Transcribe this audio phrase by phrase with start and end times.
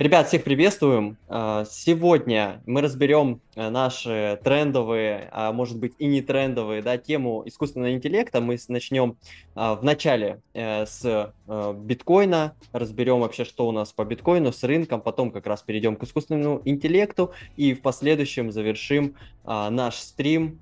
[0.00, 1.18] Ребят, всех приветствуем.
[1.28, 7.42] А, сегодня мы разберем э, наши трендовые, а может быть и не трендовые, да, тему
[7.44, 8.40] искусственного интеллекта.
[8.40, 9.18] Мы начнем
[9.54, 14.64] а, в начале э, с э, биткоина, разберем вообще, что у нас по биткоину, с
[14.64, 20.60] рынком, потом как раз перейдем к искусственному интеллекту и в последующем завершим наш стрим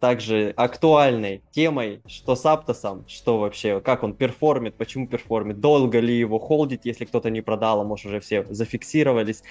[0.00, 6.16] также актуальной темой, что с Аптосом, что вообще, как он перформит, почему перформит, долго ли
[6.16, 9.42] его холдить, если кто-то не продал, а может уже все зафиксировались.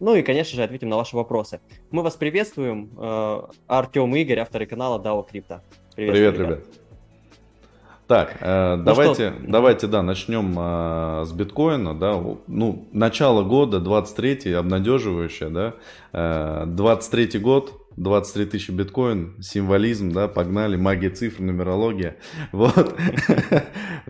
[0.00, 1.60] Ну и, конечно же, ответим на ваши вопросы.
[1.90, 2.90] Мы вас приветствуем.
[2.98, 5.60] Э, Артем Игорь, авторы канала DAO Crypto.
[5.94, 6.48] Привет, Привет ребят.
[6.48, 6.64] ребят.
[8.10, 9.46] Так, э, ну давайте, что?
[9.46, 15.74] давайте, да, начнем э, с биткоина, да, ну, начало года, 23-й, обнадеживающее, да,
[16.12, 22.16] э, 23-й год, 23 тысячи биткоин, символизм, да, погнали, магия цифр, нумерология.
[22.52, 22.96] Вот.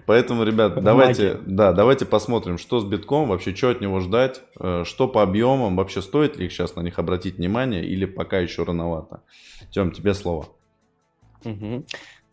[0.06, 4.84] Поэтому, ребят, давайте, да, давайте посмотрим, что с битком, вообще, что от него ждать, э,
[4.84, 8.64] что по объемам, вообще стоит ли их сейчас на них обратить внимание или пока еще
[8.64, 9.22] рановато.
[9.70, 10.46] Тем, тебе слово.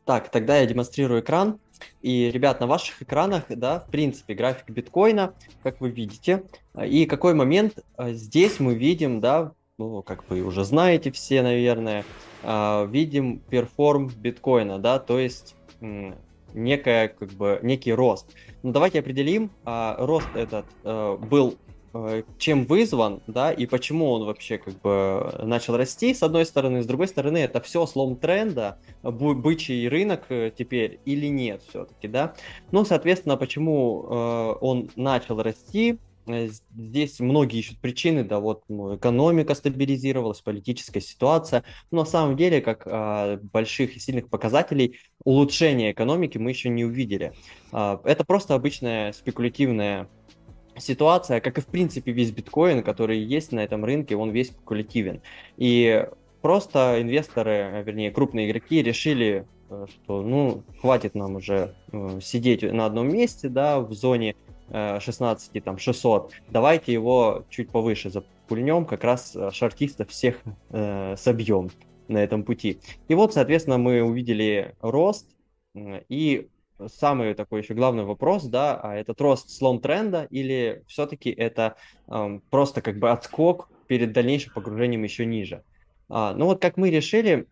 [0.05, 1.59] Так, тогда я демонстрирую экран.
[2.01, 6.43] И, ребят, на ваших экранах, да, в принципе, график биткоина, как вы видите.
[6.81, 12.03] И какой момент э, здесь мы видим, да, ну, как вы уже знаете все, наверное,
[12.43, 15.55] а, видим перформ биткоина, да, то есть
[16.53, 18.33] некая, как бы, некий рост.
[18.63, 21.57] Но давайте определим, а, рост этот а, был
[22.37, 26.85] чем вызван, да, и почему он вообще как бы начал расти, с одной стороны, с
[26.85, 32.35] другой стороны, это все слом тренда, бычий рынок э, теперь или нет все-таки, да.
[32.71, 38.95] Ну, соответственно, почему э, он начал расти, Э, здесь многие ищут причины, да, вот ну,
[38.95, 41.63] экономика стабилизировалась, политическая ситуация.
[41.91, 46.85] Но на самом деле, как а, больших и сильных показателей улучшения экономики мы еще не
[46.85, 47.33] увидели.
[47.71, 50.09] А, это просто обычная спекулятивная
[50.79, 55.21] ситуация, как и в принципе весь биткоин, который есть на этом рынке, он весь спекулятивен.
[55.57, 56.07] И
[56.41, 62.85] просто инвесторы, вернее крупные игроки решили, э, что ну хватит нам уже э, сидеть на
[62.85, 64.35] одном месте, да, в зоне
[64.71, 71.69] 16, там, 600, давайте его чуть повыше запульнем, как раз э, шартистов всех э, собьем
[72.07, 72.79] на этом пути.
[73.07, 75.29] И вот, соответственно, мы увидели рост,
[75.75, 76.47] и
[76.85, 81.75] самый такой еще главный вопрос, да, а этот рост слом тренда или все-таки это
[82.07, 85.63] э, просто как бы отскок перед дальнейшим погружением еще ниже?
[86.09, 87.47] А, ну вот как мы решили,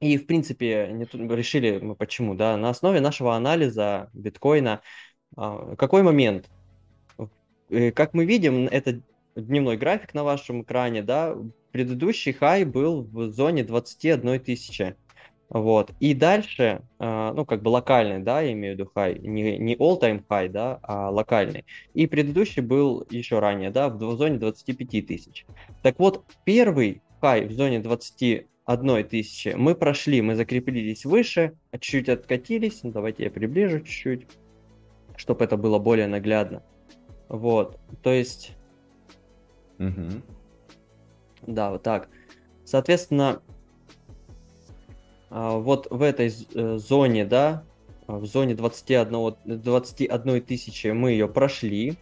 [0.00, 4.82] и в принципе не, решили мы почему, да, на основе нашего анализа биткоина,
[5.34, 6.48] какой момент?
[7.70, 9.00] Э, как мы видим, это
[9.34, 11.36] дневной график на вашем экране, да,
[11.72, 14.96] предыдущий хай был в зоне 21 тысячи.
[15.48, 15.92] Вот.
[16.00, 19.76] И дальше, а, ну, как бы локальный, да, я имею в виду хай, не, не
[19.76, 21.64] all-time high, да, а локальный.
[21.94, 25.46] И предыдущий был еще ранее, да, в зоне 25 тысяч.
[25.82, 28.48] Так вот, первый хай в зоне 21
[29.08, 34.26] тысячи мы прошли, мы закрепились выше, чуть-чуть откатились, ну, давайте я приближу чуть-чуть
[35.16, 36.62] чтобы это было более наглядно.
[37.28, 38.52] Вот, то есть...
[39.78, 40.22] Угу.
[41.46, 42.08] Да, вот так.
[42.64, 43.42] Соответственно,
[45.30, 47.64] а, вот в этой э, зоне, да,
[48.06, 51.96] в зоне 21, 21 тысячи мы ее прошли,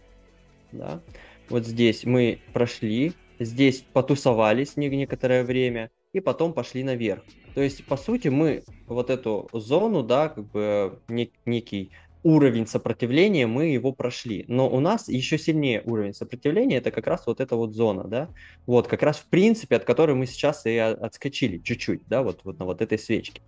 [0.71, 1.01] да,
[1.49, 7.23] вот здесь мы прошли, здесь потусовались некоторое время, и потом пошли наверх.
[7.55, 11.91] То есть, по сути, мы вот эту зону, да, как бы нек- некий
[12.25, 14.45] уровень сопротивления, мы его прошли.
[14.47, 18.29] Но у нас еще сильнее уровень сопротивления, это как раз вот эта вот зона, да,
[18.65, 22.57] вот как раз в принципе, от которой мы сейчас и отскочили чуть-чуть, да, вот, вот
[22.57, 23.43] на вот этой свечке.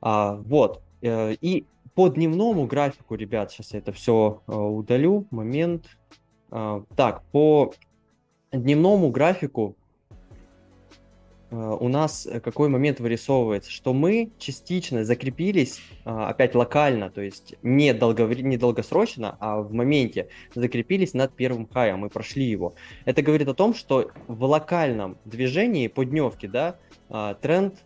[0.00, 5.84] А, вот, э, и по дневному графику, ребят, сейчас я это все э, удалю, момент.
[6.50, 7.74] А, так, по
[8.52, 9.76] дневному графику
[11.50, 17.54] у нас э, какой момент вырисовывается, что мы частично закрепились а, опять локально, то есть
[17.62, 22.74] не, долго, не долгосрочно, а в моменте закрепились над первым хаем, мы прошли его.
[23.06, 26.76] Это говорит о том, что в локальном движении по дневке, да,
[27.40, 27.82] тренд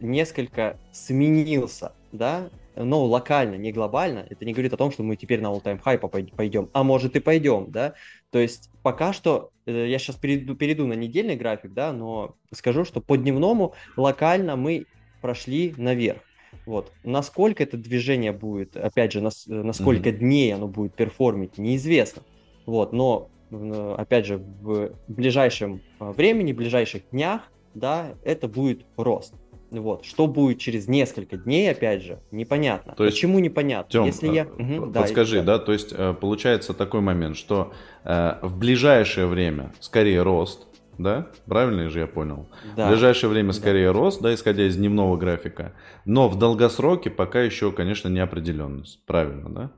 [0.00, 5.40] несколько сменился, да, но локально, не глобально, это не говорит о том, что мы теперь
[5.40, 7.94] на all-time high пойдем, а может и пойдем, да,
[8.30, 12.84] то есть пока что, э, я сейчас перейду, перейду на недельный график, да, но скажу,
[12.84, 14.86] что по дневному локально мы
[15.20, 16.20] прошли наверх.
[16.66, 16.92] Вот.
[17.04, 20.18] Насколько это движение будет, опять же, нас, насколько mm-hmm.
[20.18, 22.22] дней оно будет перформить, неизвестно.
[22.66, 27.42] Вот, но, опять же, в ближайшем времени, в ближайших днях,
[27.74, 29.34] да, это будет рост.
[29.70, 30.04] Вот.
[30.04, 32.94] Что будет через несколько дней, опять же, непонятно.
[32.94, 33.90] То есть, Почему непонятно?
[33.90, 34.46] Тем, Если я...
[34.46, 37.72] угу, подскажи, да, да, то есть получается такой момент, что
[38.04, 40.66] э, в ближайшее время скорее рост,
[40.98, 41.28] да?
[41.46, 42.48] Правильно же я понял?
[42.76, 42.86] Да.
[42.86, 43.98] В ближайшее время скорее да.
[43.98, 45.72] рост, да, исходя из дневного графика,
[46.04, 49.04] но в долгосроке пока еще, конечно, неопределенность.
[49.06, 49.70] Правильно, да?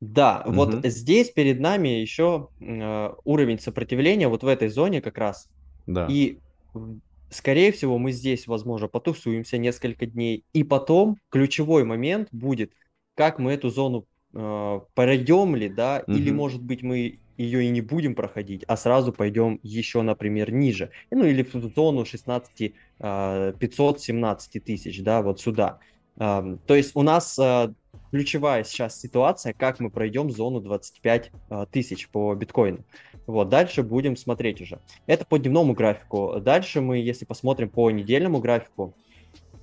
[0.00, 0.54] Да, угу.
[0.54, 5.50] вот здесь перед нами еще э, уровень сопротивления вот в этой зоне как раз.
[5.86, 6.06] Да.
[6.08, 6.38] И
[7.30, 10.44] скорее всего мы здесь, возможно, потусуемся несколько дней.
[10.52, 12.72] И потом ключевой момент будет,
[13.14, 16.16] как мы эту зону э, пройдем ли, да, угу.
[16.16, 20.90] или может быть мы ее и не будем проходить, а сразу пойдем еще, например, ниже.
[21.10, 25.78] Ну или в зону 16 517 тысяч, да, вот сюда.
[26.20, 27.72] То есть у нас а,
[28.10, 32.84] ключевая сейчас ситуация, как мы пройдем зону 25 а, тысяч по биткоину.
[33.26, 34.80] Вот, дальше будем смотреть уже.
[35.06, 36.38] Это по дневному графику.
[36.38, 38.94] Дальше мы, если посмотрим по недельному графику,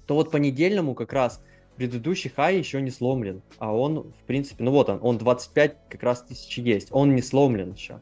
[0.07, 1.43] то вот по недельному как раз
[1.75, 6.01] предыдущий хай еще не сломлен, а он, в принципе, ну вот он, он 25 как
[6.01, 8.01] раз тысяч есть, он не сломлен еще.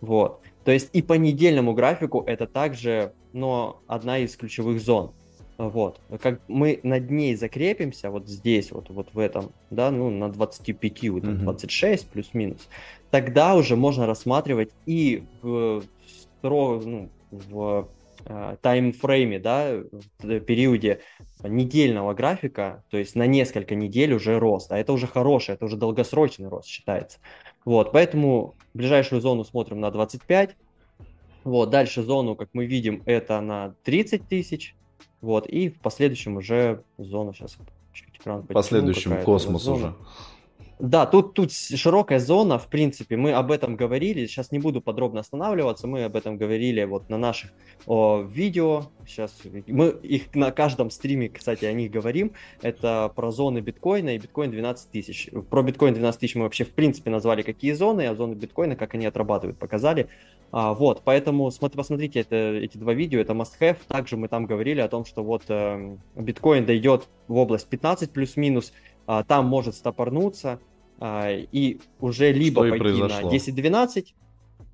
[0.00, 0.42] Вот.
[0.64, 5.12] То есть и по недельному графику это также, но одна из ключевых зон.
[5.58, 6.00] Вот.
[6.20, 11.08] Как мы над ней закрепимся, вот здесь, вот, вот в этом, да, ну, на 25,
[11.10, 11.36] вот, mm-hmm.
[11.38, 12.68] 26 плюс-минус,
[13.10, 15.82] тогда уже можно рассматривать и в,
[16.42, 17.88] ну, в
[18.28, 19.82] Э, таймфрейме, да,
[20.18, 21.00] в периоде
[21.44, 25.76] недельного графика, то есть на несколько недель уже рост, а это уже хороший, это уже
[25.76, 27.20] долгосрочный рост считается.
[27.64, 30.56] Вот, поэтому ближайшую зону смотрим на 25,
[31.44, 34.74] вот, дальше зону, как мы видим, это на 30 тысяч,
[35.20, 37.56] вот, и в последующем уже зону, сейчас
[38.24, 39.94] В последующем космос уже.
[40.78, 45.20] Да, тут, тут широкая зона, в принципе, мы об этом говорили, сейчас не буду подробно
[45.20, 47.52] останавливаться, мы об этом говорили вот на наших
[47.86, 49.32] о, видео, сейчас
[49.66, 54.50] мы их на каждом стриме, кстати, о них говорим, это про зоны биткоина и биткоин
[54.50, 55.30] 12 тысяч.
[55.48, 58.92] Про биткоин 12 тысяч мы вообще в принципе назвали какие зоны, а зоны биткоина, как
[58.92, 60.08] они отрабатывают, показали.
[60.52, 64.44] А, вот, поэтому смотри, посмотрите это, эти два видео, это must have, также мы там
[64.44, 68.72] говорили о том, что вот э, биткоин дойдет в область 15 плюс-минус,
[69.06, 70.60] а, там может стопорнуться
[70.98, 74.04] а, и уже либо Что пойти на 10-12.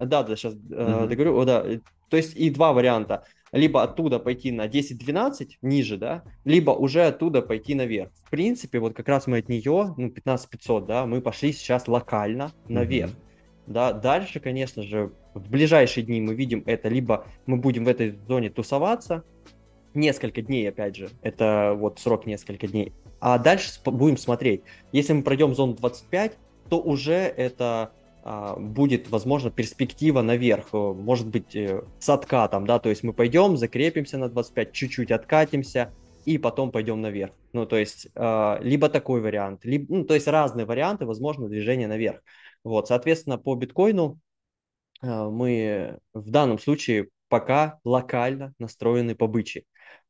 [0.00, 1.06] Да, да, сейчас mm-hmm.
[1.06, 1.38] договорю.
[1.38, 1.64] О, да.
[2.08, 3.24] То есть и два варианта.
[3.52, 8.10] Либо оттуда пойти на 10-12, ниже, да, либо уже оттуда пойти наверх.
[8.24, 12.50] В принципе, вот как раз мы от нее, ну, 15-500, да, мы пошли сейчас локально
[12.68, 13.10] наверх.
[13.10, 13.66] Mm-hmm.
[13.66, 18.18] Да, дальше, конечно же, в ближайшие дни мы видим это, либо мы будем в этой
[18.26, 19.22] зоне тусоваться,
[19.94, 22.92] несколько дней, опять же, это вот срок несколько дней,
[23.22, 24.62] а дальше будем смотреть.
[24.90, 26.36] Если мы пройдем зону 25,
[26.68, 27.92] то уже это
[28.24, 30.70] а, будет, возможно, перспектива наверх.
[30.72, 35.12] Э, может быть, э, с откатом, да, то есть мы пойдем, закрепимся на 25, чуть-чуть
[35.12, 37.32] откатимся, и потом пойдем наверх.
[37.52, 41.86] Ну, то есть, э, либо такой вариант, либо, ну, то есть разные варианты, возможно, движения
[41.86, 42.22] наверх.
[42.64, 44.18] Вот, соответственно, по биткоину
[45.00, 49.64] э, мы в данном случае пока локально настроены по бычьи.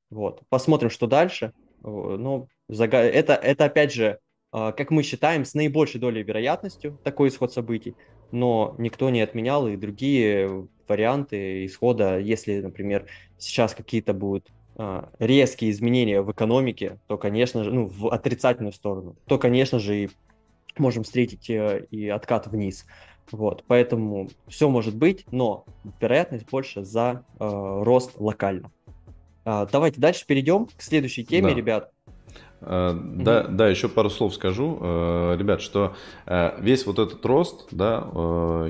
[0.08, 1.52] Вот, посмотрим, что дальше.
[1.82, 2.48] Ну,
[2.80, 4.18] это, это опять же,
[4.50, 7.94] а, как мы считаем, с наибольшей долей вероятностью такой исход событий,
[8.30, 13.06] но никто не отменял и другие варианты исхода, если, например,
[13.38, 19.16] сейчас какие-то будут а, резкие изменения в экономике, то, конечно же, ну, в отрицательную сторону,
[19.26, 20.10] то, конечно же, и
[20.78, 22.86] можем встретить э, и откат вниз.
[23.30, 25.64] Вот, поэтому все может быть, но
[26.00, 28.70] вероятность больше за э, рост локально.
[29.44, 31.54] А, давайте дальше перейдем к следующей теме, да.
[31.54, 31.91] ребят.
[32.62, 33.22] Mm-hmm.
[33.24, 38.06] Да, да, еще пару слов скажу, uh, ребят, что uh, весь вот этот рост, да,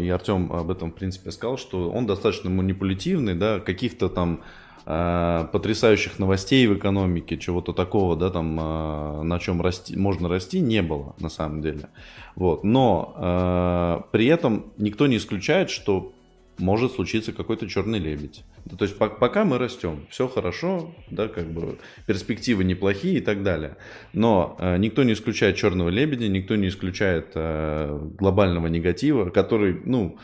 [0.01, 4.41] и Артем об этом, в принципе, сказал, что он достаточно манипулятивный, да, каких-то там
[4.85, 11.15] потрясающих новостей в экономике, чего-то такого, да, там, на чем расти, можно расти, не было,
[11.21, 11.89] на самом деле.
[12.35, 12.65] Вот.
[12.65, 16.13] Но при этом никто не исключает, что
[16.59, 18.45] может случиться какой-то черный лебедь.
[18.79, 23.43] То есть по- пока мы растем, все хорошо, да, как бы перспективы неплохие и так
[23.43, 23.77] далее.
[24.13, 30.19] Но э, никто не исключает черного лебедя, никто не исключает э, глобального негатива, который, ну,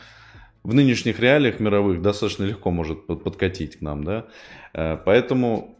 [0.63, 4.27] в нынешних реалиях мировых достаточно легко может под- подкатить к нам, да.
[4.73, 5.77] Э, поэтому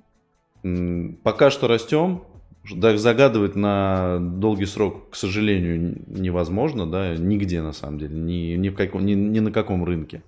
[0.64, 2.24] м- пока что растем,
[2.66, 8.76] загадывать на долгий срок, к сожалению, невозможно, да, нигде на самом деле, ни, ни, в
[8.76, 10.24] каком, ни, ни на каком рынке.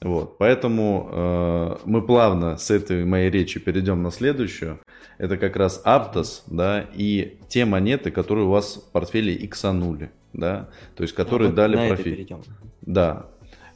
[0.00, 4.80] Вот, поэтому э, мы плавно с этой моей речи перейдем на следующую.
[5.18, 10.70] Это как раз Aptos, да, и те монеты, которые у вас в портфеле иксанули, да,
[10.96, 12.32] то есть которые а, дали профит.
[12.80, 13.26] Да.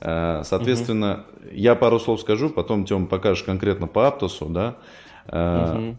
[0.00, 1.48] Э, соответственно, угу.
[1.52, 4.76] я пару слов скажу, потом Тем покажешь конкретно по Аптосу, да.
[5.28, 5.96] Угу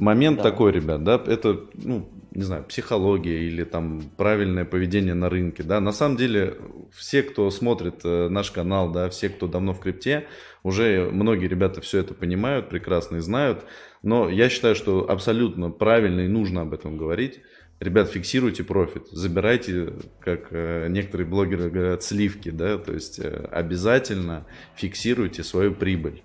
[0.00, 0.42] момент да.
[0.44, 5.80] такой, ребят, да, это, ну, не знаю, психология или там правильное поведение на рынке, да.
[5.80, 6.56] На самом деле,
[6.92, 10.26] все, кто смотрит э, наш канал, да, все, кто давно в крипте,
[10.62, 13.64] уже многие ребята все это понимают, прекрасно и знают.
[14.02, 17.40] Но я считаю, что абсолютно правильно и нужно об этом говорить.
[17.80, 24.46] Ребят, фиксируйте профит, забирайте, как э, некоторые блогеры говорят, сливки, да, то есть э, обязательно
[24.76, 26.22] фиксируйте свою прибыль.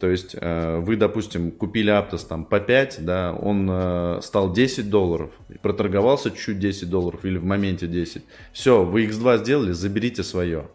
[0.00, 4.88] То есть э, вы, допустим, купили Aptos там по 5, да, он э, стал 10
[4.88, 5.30] долларов,
[5.60, 8.24] проторговался чуть-чуть 10 долларов или в моменте 10.
[8.54, 10.70] Все, вы X2 сделали, заберите свое.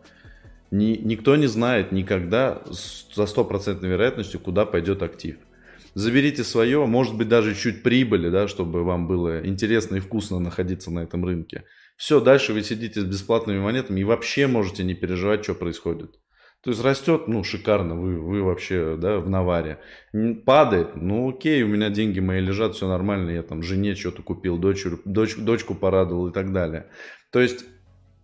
[0.69, 5.37] Ни, никто не знает никогда за стопроцентной вероятностью, куда пойдет актив.
[5.95, 10.91] Заберите свое, может быть даже чуть прибыли, да, чтобы вам было интересно и вкусно находиться
[10.91, 11.63] на этом рынке.
[11.97, 16.19] Все, дальше вы сидите с бесплатными монетами и вообще можете не переживать, что происходит.
[16.65, 19.77] То есть растет, ну, шикарно, вы, вы вообще, да, в наваре.
[20.45, 24.57] Падает, ну, окей, у меня деньги мои лежат, все нормально, я там жене что-то купил,
[24.57, 26.87] дочь, дочь, дочку порадовал и так далее.
[27.29, 27.65] То есть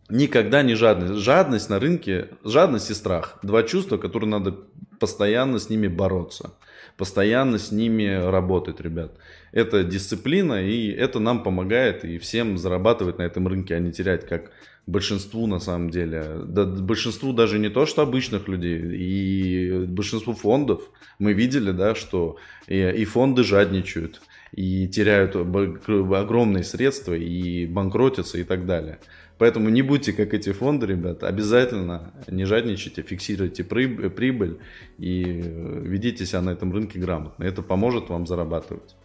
[0.09, 1.21] никогда не жадность.
[1.21, 3.37] Жадность на рынке, жадность и страх.
[3.43, 4.57] Два чувства, которые надо
[4.99, 6.55] постоянно с ними бороться.
[6.97, 9.11] Постоянно с ними работать, ребят.
[9.51, 14.27] Это дисциплина, и это нам помогает и всем зарабатывать на этом рынке, а не терять,
[14.27, 14.49] как
[14.87, 20.81] большинству на самом деле, да, большинству даже не то, что обычных людей, и большинству фондов
[21.19, 24.21] мы видели, да, что и, и фонды жадничают,
[24.53, 28.99] и теряют огромные средства, и банкротятся и так далее.
[29.37, 34.59] Поэтому не будьте как эти фонды, ребят, обязательно не жадничайте, фиксируйте прибыль
[34.99, 37.43] и ведите себя на этом рынке грамотно.
[37.43, 38.95] Это поможет вам зарабатывать.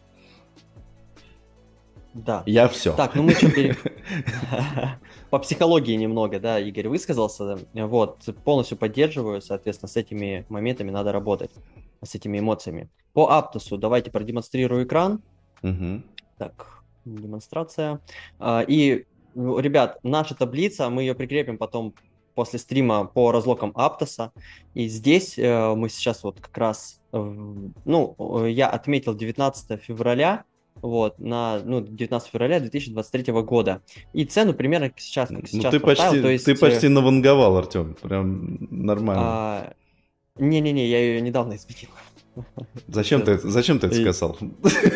[2.12, 2.42] Да.
[2.46, 2.92] Я все.
[2.92, 3.50] Так, ну мы что.
[5.30, 7.58] По психологии немного, да, Игорь высказался.
[7.74, 11.50] Вот, полностью поддерживаю, соответственно, с этими моментами надо работать,
[12.02, 12.88] с этими эмоциями.
[13.12, 15.22] По Аптосу давайте продемонстрирую экран.
[15.62, 16.02] Угу.
[16.38, 18.00] Так, демонстрация.
[18.38, 21.94] А, и, ребят, наша таблица, мы ее прикрепим потом
[22.36, 24.32] после стрима по разлокам Аптоса.
[24.74, 30.44] И здесь э, мы сейчас вот как раз, ну, я отметил 19 февраля,
[30.82, 33.82] вот, на ну, 19 февраля 2023 года.
[34.12, 36.44] И цену примерно сейчас, как сейчас ну, ты поставил, почти, то есть...
[36.44, 39.22] Ты почти наванговал, Артем, прям нормально.
[39.24, 39.72] А,
[40.38, 41.90] не-не-не, я ее недавно изменил.
[42.88, 44.36] Зачем ты, зачем ты это сказал?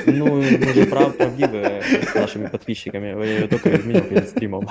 [0.06, 3.06] Ну, мы же прав, правдивы с нашими подписчиками.
[3.06, 4.68] Я ее только изменил перед стримом.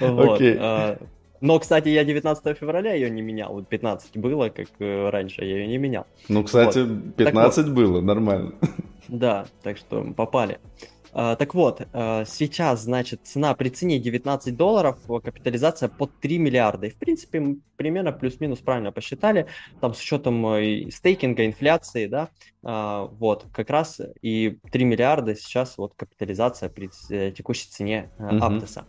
[0.00, 0.40] Вот.
[0.40, 0.96] А,
[1.40, 3.52] но, кстати, я 19 февраля ее не менял.
[3.52, 6.06] Вот 15 было, как э, раньше, я ее не менял.
[6.30, 7.16] Ну, кстати, вот.
[7.16, 7.74] 15 вот.
[7.74, 8.54] было, нормально.
[9.18, 10.58] Да, так что попали.
[11.12, 16.88] Uh, так вот, uh, сейчас, значит, цена при цене 19 долларов, капитализация под 3 миллиарда.
[16.88, 19.46] И, в принципе, примерно плюс-минус правильно посчитали,
[19.80, 20.44] там с учетом
[20.90, 22.30] стейкинга, инфляции, да,
[22.62, 28.84] вот, как раз и 3 миллиарда сейчас вот капитализация при э, текущей цене uh, Аптоса.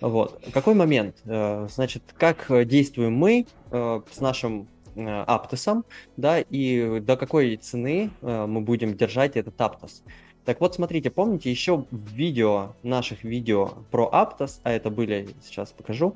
[0.00, 1.16] Вот, какой момент?
[1.24, 5.84] Значит, как действуем мы с нашим Э, Аптосом,
[6.16, 10.02] да, и до какой цены э, мы будем держать этот Аптос.
[10.44, 16.14] Так вот, смотрите, помните, еще видео, наших видео про Аптос, а это были, сейчас покажу,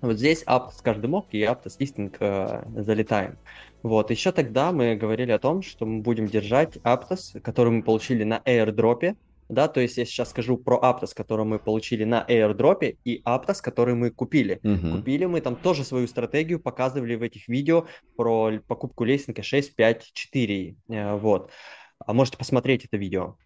[0.00, 3.38] вот здесь Аптос каждый мог и Аптос листинг э, залетаем.
[3.82, 8.24] Вот, еще тогда мы говорили о том, что мы будем держать Аптос, который мы получили
[8.24, 9.16] на airdropе,
[9.48, 13.60] да, то есть я сейчас скажу про Aptos, который мы получили на airdrop, и Aptos,
[13.62, 14.60] который мы купили.
[14.62, 14.96] Uh-huh.
[14.96, 17.86] Купили мы там тоже свою стратегию, показывали в этих видео
[18.16, 20.76] про покупку лестника 6, 5, 4,
[21.20, 21.50] вот.
[21.98, 23.36] А можете посмотреть это видео.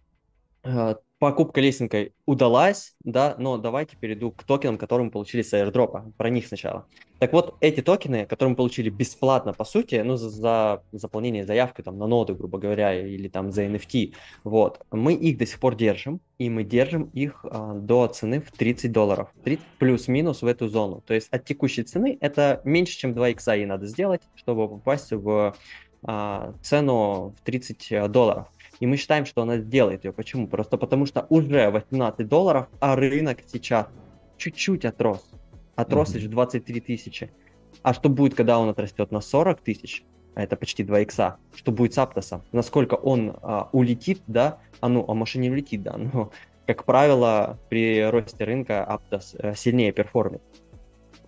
[1.21, 6.13] Э, покупка лестникой удалась, да, но давайте перейду к токенам, которые мы получили с airdrop.
[6.17, 6.87] Про них сначала.
[7.19, 11.83] Так вот, эти токены, которые мы получили бесплатно, по сути, ну, за, за заполнение заявки
[11.83, 15.75] там на ноды, грубо говоря, или там за NFT, вот, мы их до сих пор
[15.75, 20.67] держим, и мы держим их а, до цены в 30 долларов, 30 плюс-минус в эту
[20.67, 21.03] зону.
[21.05, 25.11] То есть от текущей цены это меньше, чем 2 икса и надо сделать, чтобы попасть
[25.11, 25.55] в
[26.03, 28.47] а, цену в 30 долларов.
[28.81, 30.11] И мы считаем, что она сделает ее.
[30.11, 30.47] Почему?
[30.47, 33.87] Просто потому что уже 18 долларов, а рынок сейчас
[34.37, 35.23] чуть-чуть отрос.
[35.75, 37.31] Отрос лишь 23 тысячи.
[37.83, 40.03] А что будет, когда он отрастет на 40 тысяч?
[40.33, 41.37] А это почти 2 икса.
[41.53, 42.41] Что будет с Aptos ом?
[42.51, 44.57] Насколько он а, улетит, да?
[44.79, 46.31] А ну, а может не улетит, да, но,
[46.65, 50.41] как правило, при росте рынка Aptos а, сильнее perform ит.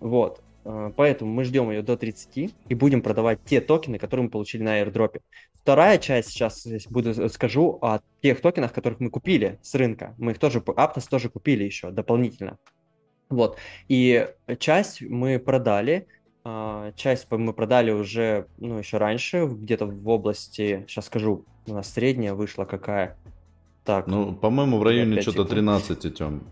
[0.00, 0.42] Вот.
[0.64, 4.62] А, поэтому мы ждем ее до 30 и будем продавать те токены, которые мы получили
[4.62, 5.20] на airdrop.
[5.54, 10.14] Вторая часть, сейчас буду э, скажу о тех токенах, которых мы купили с рынка.
[10.18, 12.58] Мы их тоже, Aptos тоже купили еще дополнительно.
[13.30, 13.58] Вот.
[13.88, 14.28] И
[14.58, 16.06] часть мы продали,
[16.44, 21.90] а, часть мы продали уже, ну, еще раньше, где-то в области, сейчас скажу, У нас
[21.90, 23.16] средняя вышла какая?
[23.84, 24.06] Так.
[24.06, 26.42] Ну, по-моему, в районе что-то 13, Тем.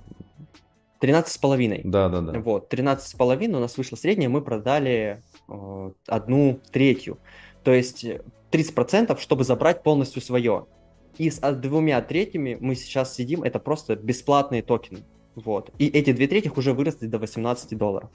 [1.03, 1.81] 13 с половиной.
[1.83, 2.39] Да, да, да.
[2.39, 7.19] Вот, 13 с половиной у нас вышло средняя, мы продали э, одну третью.
[7.65, 8.07] То есть
[8.53, 10.67] 30%, чтобы забрать полностью свое.
[11.19, 15.01] И с двумя третьими мы сейчас сидим, это просто бесплатные токены.
[15.35, 15.73] Вот.
[15.79, 18.11] И эти две трети уже выросли до 18 долларов.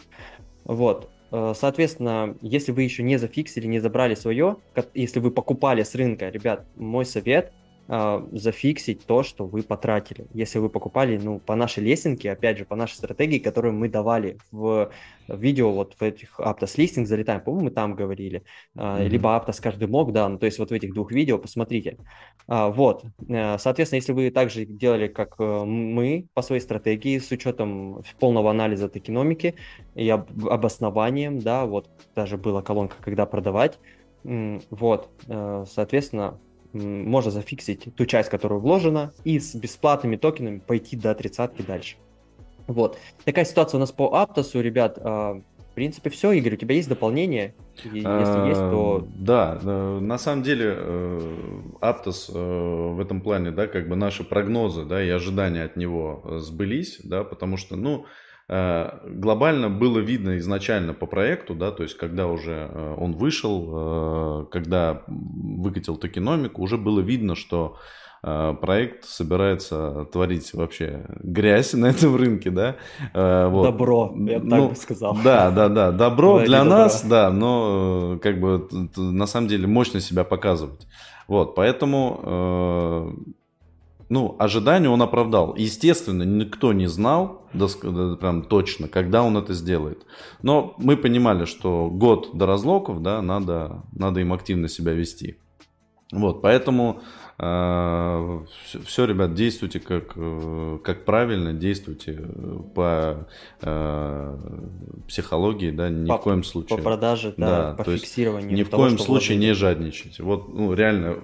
[0.64, 1.10] Вот.
[1.32, 4.56] Э, соответственно, если вы еще не зафиксили, не забрали свое,
[4.94, 7.52] если вы покупали с рынка, ребят, мой совет–
[7.88, 10.28] э, зафиксить то, что вы потратили.
[10.34, 14.38] Если вы покупали, ну, по нашей лесенке, опять же, по нашей стратегии, которую мы давали
[14.52, 14.92] в
[15.28, 18.44] видео, вот в этих Aptos листинг залетаем, по-моему, мы там говорили,
[18.76, 19.08] э, mm-hmm.
[19.08, 21.98] либо Aptos каждый мог, да, ну, то есть вот в этих двух видео, посмотрите.
[22.48, 27.32] Э, вот, э, соответственно, если вы также делали, как э, мы, по своей стратегии, с
[27.32, 29.56] учетом полного анализа токеномики
[29.96, 33.80] и об, обоснованием, да, вот даже была колонка, когда продавать,
[34.24, 36.40] вот, э, соответственно,
[36.74, 41.98] можно зафиксить ту часть, которая вложена, и с бесплатными токенами пойти до тридцатки дальше.
[42.68, 42.98] Вот.
[43.24, 45.00] Такая ситуация у нас по Аптосу, ребят.
[45.02, 46.32] А, в принципе, все.
[46.34, 47.56] Игорь, у тебя есть дополнение?
[47.84, 49.06] Если есть, то...
[49.06, 51.34] А, да, э, на самом деле э,
[51.80, 56.40] Аптос э, в этом плане, да, как бы наши прогнозы, да, и ожидания от него
[56.40, 58.06] сбылись, да, потому что, ну,
[58.50, 64.46] глобально было видно изначально по проекту, да, то есть когда уже э, он вышел, э,
[64.52, 67.78] когда выкатил токеномику, уже было видно, что
[68.22, 72.76] проект собирается творить вообще грязь на этом рынке, да.
[73.14, 73.64] Вот.
[73.64, 75.18] Добро, я ну, так бы сказал.
[75.24, 76.78] Да, да, да, добро для добро.
[76.78, 80.88] нас, да, но как бы на самом деле мощно себя показывать.
[81.28, 83.14] Вот, поэтому
[84.10, 85.56] ну, ожидания он оправдал.
[85.56, 90.06] Естественно, никто не знал, прям точно, когда он это сделает.
[90.42, 95.38] Но мы понимали, что год до разлоков, да, надо, надо им активно себя вести.
[96.12, 97.02] Вот, поэтому
[97.38, 102.20] все, все, ребят, действуйте как, э, как правильно, действуйте
[102.74, 103.28] по
[103.62, 104.38] э,
[105.08, 106.78] психологии, да, ни по, в коем случае.
[106.78, 108.54] По продаже, да, да по фиксированию.
[108.56, 110.24] Ни в того, коем случае не жадничайте.
[110.24, 111.18] Вот, ну, реально,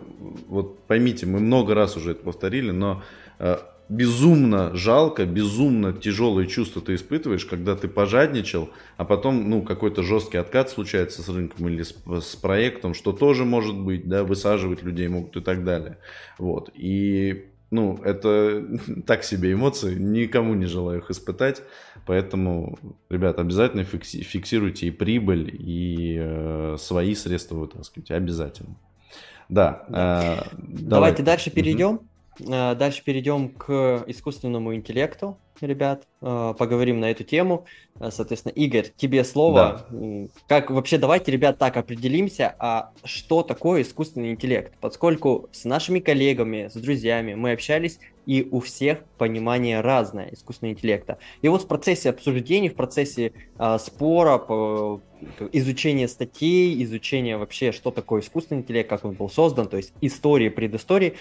[0.48, 3.02] вот поймите, мы много раз уже это повторили, но
[3.39, 3.58] э,
[3.89, 10.38] безумно жалко, безумно тяжелые чувства ты испытываешь, когда ты пожадничал, а потом, ну, какой-то жесткий
[10.38, 15.08] откат случается с рынком или с, с проектом, что тоже может быть, да, высаживать людей
[15.08, 15.98] могут и так далее.
[16.39, 16.72] Вот.
[16.74, 18.65] И, ну, это
[19.06, 21.62] так себе эмоции, никому не желаю их испытать,
[22.06, 28.76] поэтому, ребят, обязательно фикси- фиксируйте и прибыль, и э, свои средства вытаскивайте, обязательно.
[29.50, 29.84] Да.
[29.89, 31.36] Э, Давайте давай.
[31.36, 31.96] дальше перейдем.
[31.96, 32.08] Угу.
[32.39, 37.65] Э, дальше перейдем к искусственному интеллекту, ребят, э, поговорим на эту тему.
[38.00, 39.86] Э, соответственно, Игорь, тебе слово.
[39.89, 40.28] Да.
[40.48, 44.74] Как вообще, давайте, ребят, так определимся, а что такое искусственный интеллект?
[44.82, 51.17] Поскольку с нашими коллегами, с друзьями мы общались, и у всех понимание разное искусственного интеллекта.
[51.41, 55.02] И вот в процессе обсуждений, в процессе э, спора, по,
[55.52, 60.50] изучения статей, изучения вообще, что такое искусственный интеллект, как он был создан, то есть истории,
[60.50, 61.15] предыстории,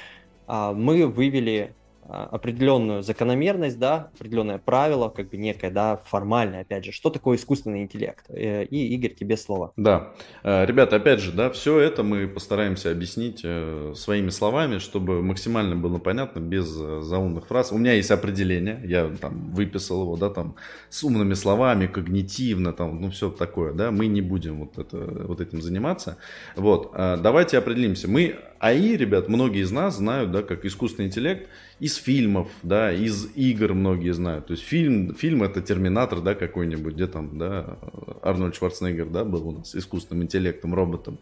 [0.49, 1.75] мы вывели
[2.05, 7.39] а, определенную закономерность, да, определенное правило, как бы некое, да, формальное, опять же, что такое
[7.39, 8.25] искусственный интеллект.
[8.29, 9.73] Э, и, Игорь, тебе слово.
[9.77, 15.23] Да, э, ребята, опять же, да, все это мы постараемся объяснить э, своими словами, чтобы
[15.23, 17.71] максимально было понятно, без заумных фраз.
[17.71, 20.57] У меня есть определение, я там выписал его, да, там,
[20.91, 25.41] с умными словами, когнитивно, там, ну, все такое, да, мы не будем вот, это, вот
[25.41, 26.19] этим заниматься.
[26.57, 28.09] Вот, давайте определимся.
[28.09, 31.49] Мы АИ, ребят, многие из нас знают, да, как искусственный интеллект
[31.81, 34.47] из фильмов, да, из игр многие знают.
[34.47, 37.77] То есть фильм, фильм это Терминатор, да, какой-нибудь, где там, да,
[38.23, 41.19] Арнольд Шварценеггер, да, был у нас искусственным интеллектом, роботом.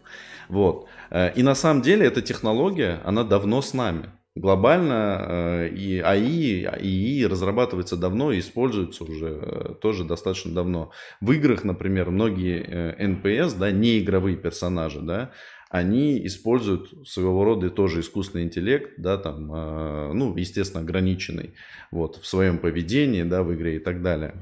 [0.49, 0.85] Вот.
[1.09, 4.11] Э, и на самом деле эта технология, она давно с нами.
[4.35, 10.91] Глобально э, и АИ, ИИ разрабатывается давно и используется уже э, тоже достаточно давно.
[11.21, 15.31] В играх, например, многие NPS, да, не игровые персонажи, да,
[15.71, 21.51] они используют своего рода тоже искусственный интеллект, да, там, э, ну, естественно, ограниченный,
[21.91, 24.35] вот, в своем поведении, да, в игре и так далее.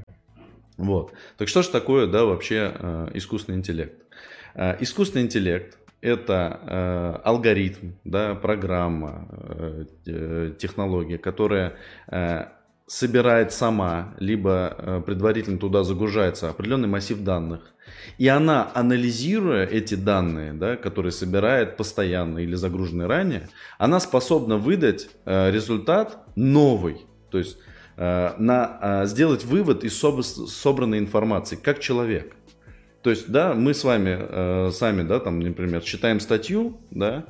[0.77, 1.13] Вот.
[1.37, 3.93] Так что же такое, да, вообще э, искусственный интеллект?
[4.55, 9.27] Э, искусственный интеллект это э, алгоритм, да, программа,
[10.07, 11.75] э, технология, которая
[12.07, 12.45] э,
[12.89, 17.61] собирает сама, либо э, предварительно туда загружается определенный массив данных.
[18.17, 23.47] И она, анализируя эти данные, да, которые собирает постоянно или загруженные ранее,
[23.77, 27.05] она способна выдать э, результат новый.
[27.29, 27.57] То есть
[27.95, 32.35] э, на, сделать вывод из собранной информации, как человек.
[33.03, 37.23] То есть, да, мы с вами, сами, да, там, например, читаем статью, да,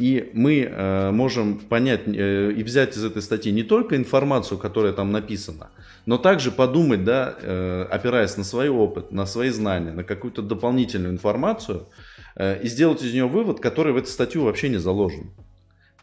[0.00, 4.94] И мы э, можем понять э, и взять из этой статьи не только информацию, которая
[4.94, 5.68] там написана,
[6.06, 11.12] но также подумать, да, э, опираясь на свой опыт, на свои знания, на какую-то дополнительную
[11.12, 11.86] информацию,
[12.34, 15.32] э, и сделать из нее вывод, который в эту статью вообще не заложен.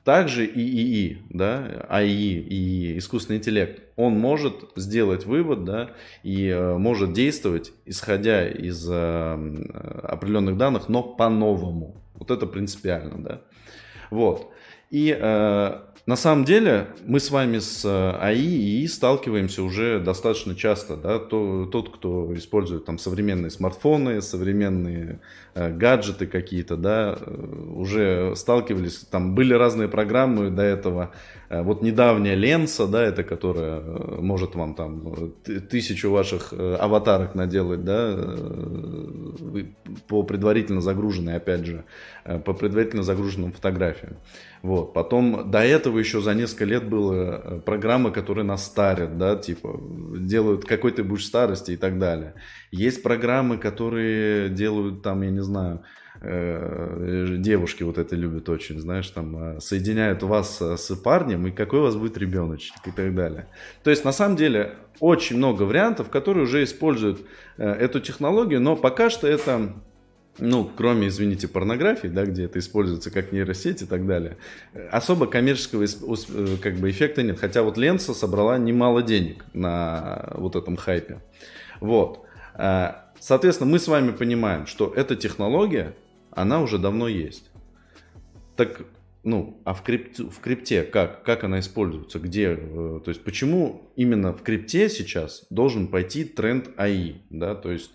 [0.03, 5.89] Также и ИИ, да, АИ, и искусственный интеллект, он может сделать вывод, да,
[6.21, 9.33] и э, может действовать, исходя из э,
[10.03, 11.95] определенных данных, но по-новому.
[12.13, 13.41] Вот это принципиально, да.
[14.09, 14.51] Вот.
[14.89, 19.99] И э, на самом деле мы с вами с э, АИ и ИИ сталкиваемся уже
[19.99, 20.95] достаточно часто.
[20.95, 21.19] Да?
[21.19, 25.19] То, тот, кто использует там современные смартфоны, современные
[25.53, 31.11] э, гаджеты какие-то, да, э, уже сталкивались, там были разные программы до этого.
[31.49, 38.15] Э, вот недавняя Ленса, да, это которая может вам там тысячу ваших аватарок наделать, да,
[40.07, 41.83] по предварительно загруженной, опять же,
[42.45, 44.17] по предварительно загруженным фотографиям.
[44.61, 44.93] Вот.
[44.93, 49.79] Потом до этого еще за несколько лет было э, программы, которые нас старят, да, типа
[50.17, 52.33] делают какой ты будешь старости и так далее.
[52.71, 59.07] Есть программы, которые делают там, я не знаю, э, девушки вот это любят очень, знаешь,
[59.09, 63.47] там э, соединяют вас с парнем и какой у вас будет ребеночек и так далее.
[63.83, 67.21] То есть на самом деле очень много вариантов, которые уже используют
[67.57, 69.73] эту технологию, но пока что это
[70.39, 74.37] ну, кроме, извините, порнографии, да, где это используется как нейросеть и так далее,
[74.91, 77.39] особо коммерческого э, как бы эффекта нет.
[77.39, 81.21] Хотя вот Ленса собрала немало денег на вот этом хайпе.
[81.79, 82.23] Вот.
[83.19, 85.93] Соответственно, мы с вами понимаем, что эта технология,
[86.37, 87.49] она уже давно есть.
[88.55, 88.85] Так,
[89.23, 91.23] ну, а в, крипте, в крипте как?
[91.23, 92.19] Как она используется?
[92.19, 92.57] Где?
[92.59, 97.15] Э, то есть, почему именно в крипте сейчас должен пойти тренд АИ?
[97.29, 97.91] Да, то есть,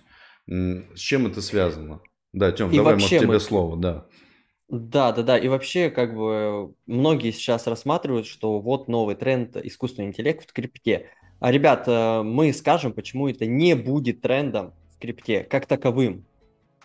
[0.46, 2.00] с чем это связано?
[2.32, 3.40] Да, Тем, И давай, может, тебе мы...
[3.40, 4.06] слово, да.
[4.68, 5.38] Да, да, да.
[5.38, 11.10] И вообще, как бы, многие сейчас рассматривают, что вот новый тренд искусственный интеллект в крипте.
[11.40, 16.24] А, ребят, э, мы скажем, почему это не будет трендом в крипте как таковым.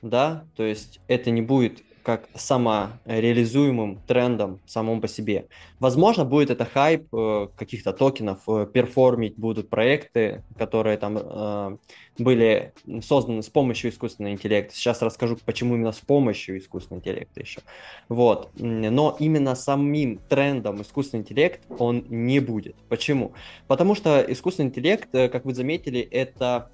[0.01, 5.47] Да, то есть это не будет как самореализуемым трендом самому по себе.
[5.81, 11.77] Возможно, будет это хайп э, каких-то токенов, э, перформить будут проекты, которые там э,
[12.17, 12.71] были
[13.03, 14.73] созданы с помощью искусственного интеллекта.
[14.73, 17.59] Сейчас расскажу, почему именно с помощью искусственного интеллекта еще.
[18.07, 18.51] Вот.
[18.57, 22.77] Но именно самим трендом искусственный интеллект он не будет.
[22.87, 23.33] Почему?
[23.67, 26.71] Потому что искусственный интеллект, как вы заметили, это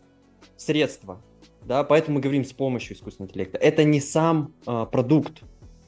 [0.58, 1.20] средство
[1.66, 3.58] да, поэтому мы говорим с помощью искусственного интеллекта.
[3.58, 5.44] Это не сам э, продукт,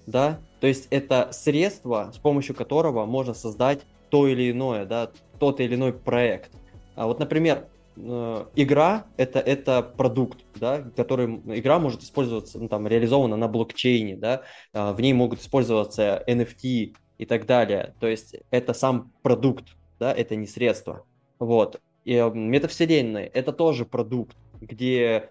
[0.08, 5.60] да, то есть это средство, с помощью которого можно создать то или иное, да, тот
[5.60, 6.52] или иной проект.
[6.96, 12.88] А вот, например, э, игра это это продукт, да, который игра может использоваться, ну, там
[12.88, 17.96] реализована на блокчейне, да, э, в ней могут использоваться NFT и так далее.
[18.00, 21.06] То есть это сам продукт, да, это не средство.
[21.40, 21.82] Вот.
[22.06, 25.30] И э, метавселенная это тоже продукт, где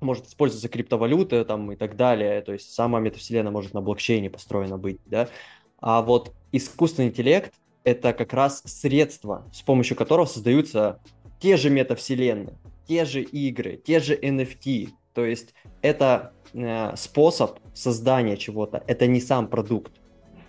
[0.00, 4.78] может использоваться криптовалюта там и так далее, то есть сама метавселенная может на блокчейне построена
[4.78, 5.28] быть, да,
[5.80, 7.54] а вот искусственный интеллект—
[7.84, 11.00] это как раз средство, с помощью которого создаются
[11.40, 18.36] те же метавселенные, те же игры, те же NFT, то есть это э, способ создания
[18.36, 19.92] чего-то, это не сам продукт,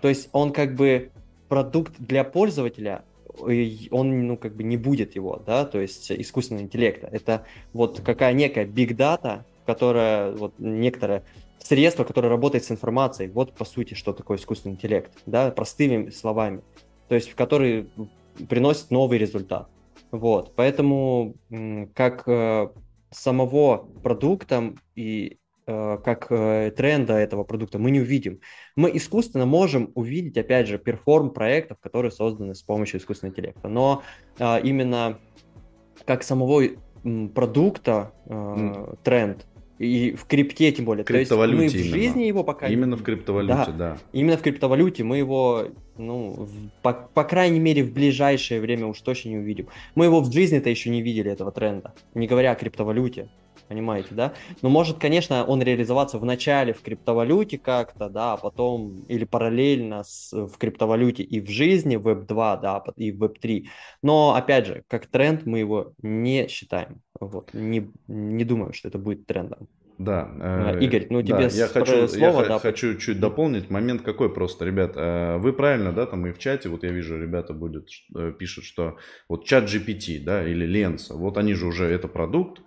[0.02, 1.12] то есть он как бы
[1.48, 3.06] продукт для пользователя,
[3.40, 7.08] он, ну, как бы не будет его, да, то есть искусственного интеллекта.
[7.12, 11.24] Это вот какая некая big data, которая, вот некоторое
[11.60, 13.30] средство, которое работает с информацией.
[13.30, 16.62] Вот, по сути, что такое искусственный интеллект, да, простыми словами.
[17.08, 17.90] То есть, который
[18.50, 19.68] приносит новый результат.
[20.12, 21.36] Вот, поэтому
[21.94, 22.70] как э,
[23.12, 28.40] самого продукта и как э, тренда этого продукта мы не увидим.
[28.78, 33.68] Мы искусственно можем увидеть, опять же, перформ проектов, которые созданы с помощью искусственного интеллекта.
[33.68, 34.04] Но
[34.40, 35.20] э, именно
[36.06, 36.64] как самого
[37.34, 39.00] продукта mm.
[39.04, 39.46] тренд
[39.78, 41.04] и в крипте тем более.
[41.04, 41.70] То есть мы в именно.
[41.70, 42.68] жизни его пока...
[42.68, 43.74] Именно в криптовалюте, да.
[43.74, 43.98] да.
[44.12, 49.02] Именно в криптовалюте мы его, ну, в, по, по крайней мере, в ближайшее время уж
[49.02, 49.68] точно не увидим.
[49.96, 51.94] Мы его в жизни-то еще не видели, этого тренда.
[52.16, 53.30] Не говоря о криптовалюте
[53.68, 54.34] понимаете, да?
[54.62, 60.04] Но может, конечно, он реализоваться в начале в криптовалюте как-то, да, а потом или параллельно
[60.04, 63.66] с, в криптовалюте и в жизни, в Web2, да, и в Web3.
[64.02, 67.02] Но, опять же, как тренд мы его не считаем.
[67.20, 69.68] Вот, не, не думаю, что это будет трендом.
[69.98, 70.30] Да.
[70.40, 72.60] Э, Игорь, ну тебе да, я хочу, слово, я да.
[72.60, 76.70] хочу чуть дополнить момент какой просто, ребят, э, вы правильно, да, там и в чате,
[76.70, 81.38] вот я вижу, ребята будет, э, пишут, что вот чат GPT, да, или Ленса, вот
[81.38, 82.62] они же уже, это продукт,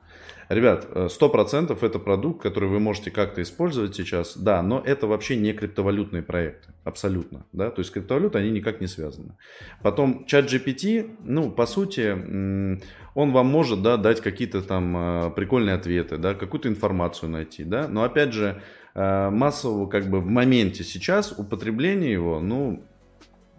[0.49, 5.37] Ребят, 100% э, это продукт, который вы можете как-то использовать сейчас, да, но это вообще
[5.37, 9.37] не криптовалютные проекты, абсолютно, да, то есть криптовалюты, они никак не связаны.
[9.83, 12.81] Потом чат GPT, ну, по сути,
[13.15, 17.89] он вам может, да, дать какие-то там э, прикольные ответы, да, какую-то информацию найти, да,
[17.89, 18.61] но опять же,
[18.95, 22.83] э, массового, как бы в моменте сейчас употребление его, ну,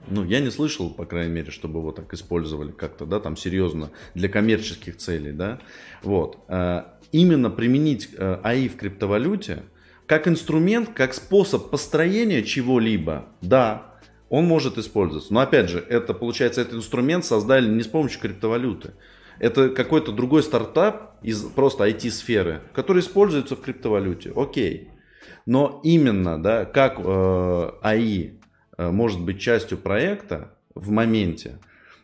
[0.07, 3.91] ну, я не слышал, по крайней мере, чтобы его так использовали как-то, да, там серьезно
[4.15, 5.59] для коммерческих целей, да.
[6.01, 6.39] Вот.
[6.47, 9.63] Э, именно применить э, АИ в криптовалюте
[10.11, 13.95] как инструмент, как способ построения чего-либо, да,
[14.29, 15.33] он может использоваться.
[15.33, 18.91] Но опять же, это получается, этот инструмент создали не с помощью криптовалюты.
[19.39, 24.33] Это какой-то другой стартап из просто IT-сферы, который используется в криптовалюте.
[24.35, 24.89] Окей.
[25.45, 28.31] Но именно, да, как э, АИ
[28.89, 31.59] может быть частью проекта в моменте,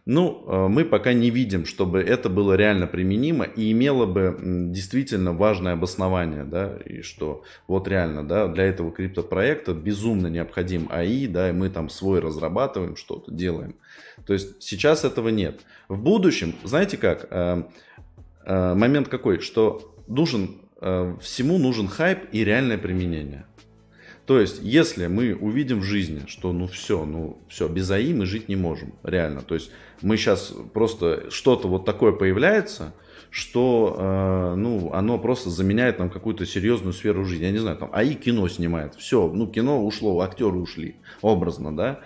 [0.10, 5.34] ну, э, мы пока не видим, чтобы это было реально применимо и имело бы действительно
[5.34, 11.50] важное обоснование, да, и что вот реально, да, для этого криптопроекта безумно необходим АИ, да,
[11.50, 13.76] и мы там свой разрабатываем, что-то делаем.
[14.26, 15.60] То есть сейчас этого нет.
[15.90, 17.63] В будущем, знаете как, э,
[18.46, 23.46] момент какой, что нужен, всему нужен хайп и реальное применение.
[24.28, 28.26] То есть, если мы увидим в жизни, что ну все, ну все, без АИ мы
[28.26, 29.42] жить не можем, реально.
[29.42, 32.94] То есть, мы сейчас просто что-то вот такое появляется,
[33.30, 37.46] что э, ну, оно просто заменяет нам какую-то серьезную сферу жизни.
[37.46, 38.96] Я не знаю, там АИ кино снимает.
[38.96, 42.02] Все, ну кино ушло, актеры ушли, образно, да.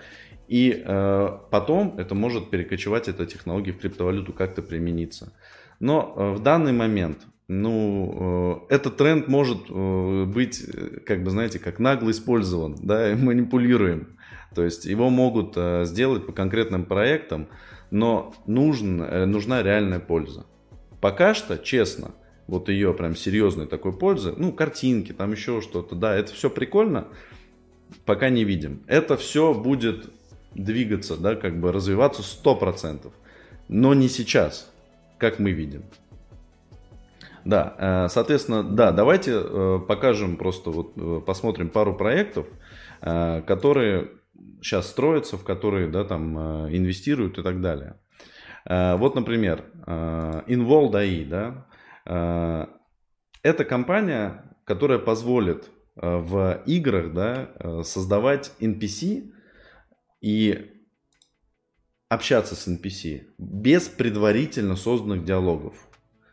[0.47, 5.33] И э, потом это может перекочевать, эта технология в криптовалюту как-то примениться.
[5.79, 11.31] Но э, в данный момент ну, э, этот тренд может э, быть, э, как бы,
[11.31, 14.17] знаете, как нагло использован, да, и манипулируем.
[14.55, 17.47] То есть его могут сделать по конкретным проектам,
[17.89, 18.97] но нужен,
[19.31, 20.45] нужна реальная польза.
[20.99, 22.11] Пока что, честно,
[22.47, 27.07] вот ее прям серьезной такой пользы, ну, картинки, там еще что-то, да, это все прикольно,
[28.05, 28.83] пока не видим.
[28.87, 30.09] Это все будет
[30.53, 33.09] двигаться, да, как бы развиваться 100%,
[33.69, 34.69] но не сейчас,
[35.17, 35.83] как мы видим.
[37.45, 42.47] Да, э, соответственно, да, давайте э, покажем просто вот э, посмотрим пару проектов,
[43.01, 44.11] которые
[44.61, 46.37] сейчас строятся, в которые да, там
[46.69, 47.99] инвестируют и так далее.
[48.63, 52.69] Вот, например, Involved AI, да,
[53.41, 59.31] это компания, которая позволит в играх да, создавать NPC
[60.21, 60.71] и
[62.07, 65.90] общаться с NPC без предварительно созданных диалогов.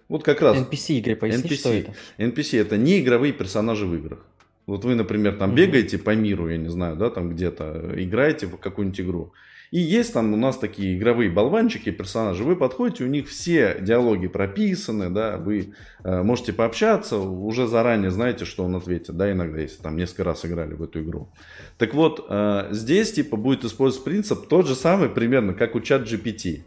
[0.08, 0.56] Вот как раз.
[0.56, 1.56] NPC игры, поясни, NPC.
[1.56, 1.94] что это?
[2.18, 4.26] NPC это не игровые персонажи в играх.
[4.66, 5.54] Вот вы, например, там mm-hmm.
[5.54, 9.32] бегаете по миру, я не знаю, да, там где-то играете в какую-нибудь игру.
[9.70, 12.42] И есть там у нас такие игровые болванчики, персонажи.
[12.42, 18.46] Вы подходите, у них все диалоги прописаны, да, вы э, можете пообщаться, уже заранее знаете,
[18.46, 21.28] что он ответит, да, иногда, если там несколько раз играли в эту игру.
[21.76, 26.02] Так вот, э, здесь типа будет использоваться принцип тот же самый примерно, как у чат
[26.02, 26.62] GPT.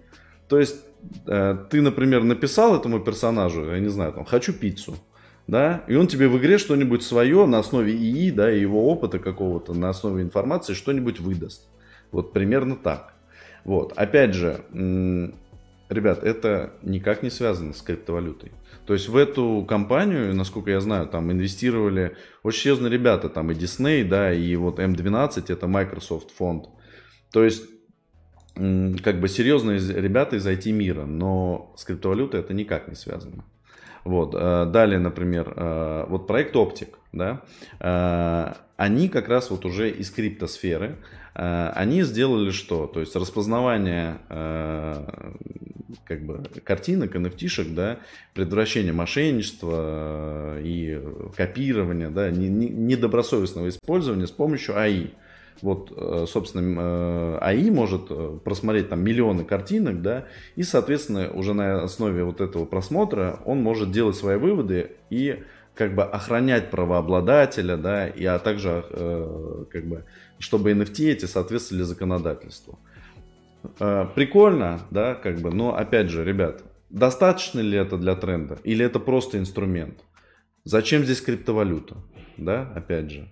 [0.47, 0.75] То есть
[1.25, 4.95] ты, например, написал этому персонажу, я не знаю, там, хочу пиццу,
[5.47, 9.19] да, и он тебе в игре что-нибудь свое на основе ИИ, да, и его опыта
[9.19, 11.67] какого-то, на основе информации что-нибудь выдаст.
[12.11, 13.13] Вот примерно так.
[13.63, 14.61] Вот, опять же,
[15.89, 18.51] ребят, это никак не связано с криптовалютой.
[18.85, 23.53] То есть в эту компанию, насколько я знаю, там инвестировали очень серьезные ребята, там и
[23.53, 26.65] Disney, да, и вот M12, это Microsoft фонд.
[27.31, 27.63] То есть
[28.55, 33.43] как бы серьезные ребята из IT-мира, но с криптовалютой это никак не связано.
[34.03, 34.33] Вот.
[34.35, 37.41] Э, далее, например, э, вот проект Optic, да,
[37.79, 40.97] э, они как раз вот уже из криптосферы,
[41.33, 42.87] они сделали что?
[42.87, 44.17] То есть распознавание
[46.03, 47.99] как бы картинок, nft да,
[48.33, 51.01] предотвращение мошенничества и
[51.37, 55.11] копирования, да, недобросовестного использования с помощью АИ
[55.61, 61.53] вот, э, собственно, э, АИ может э, просмотреть там миллионы картинок, да, и, соответственно, уже
[61.53, 65.43] на основе вот этого просмотра он может делать свои выводы и
[65.75, 70.05] как бы охранять правообладателя, да, и а также как бы,
[70.37, 72.77] чтобы NFT эти соответствовали законодательству.
[73.79, 78.99] Прикольно, да, как бы, но опять же, ребят, достаточно ли это для тренда или это
[78.99, 80.01] просто инструмент?
[80.65, 81.95] Зачем здесь криптовалюта,
[82.37, 83.29] да, опять же.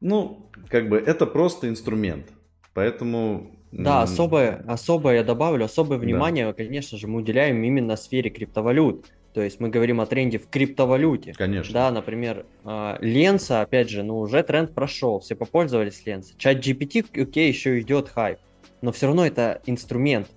[0.00, 2.26] Ну, как бы это просто инструмент.
[2.74, 3.52] Поэтому...
[3.72, 6.52] Да, особое, особое я добавлю, особое внимание, да.
[6.54, 9.06] конечно же, мы уделяем именно сфере криптовалют.
[9.34, 11.32] То есть мы говорим о тренде в криптовалюте.
[11.34, 11.72] Конечно.
[11.72, 16.34] Да, например, а, Ленса, опять же, ну уже тренд прошел, все попользовались Ленса.
[16.38, 18.38] Чат GPT, окей, еще идет хайп,
[18.80, 20.28] но все равно это инструмент,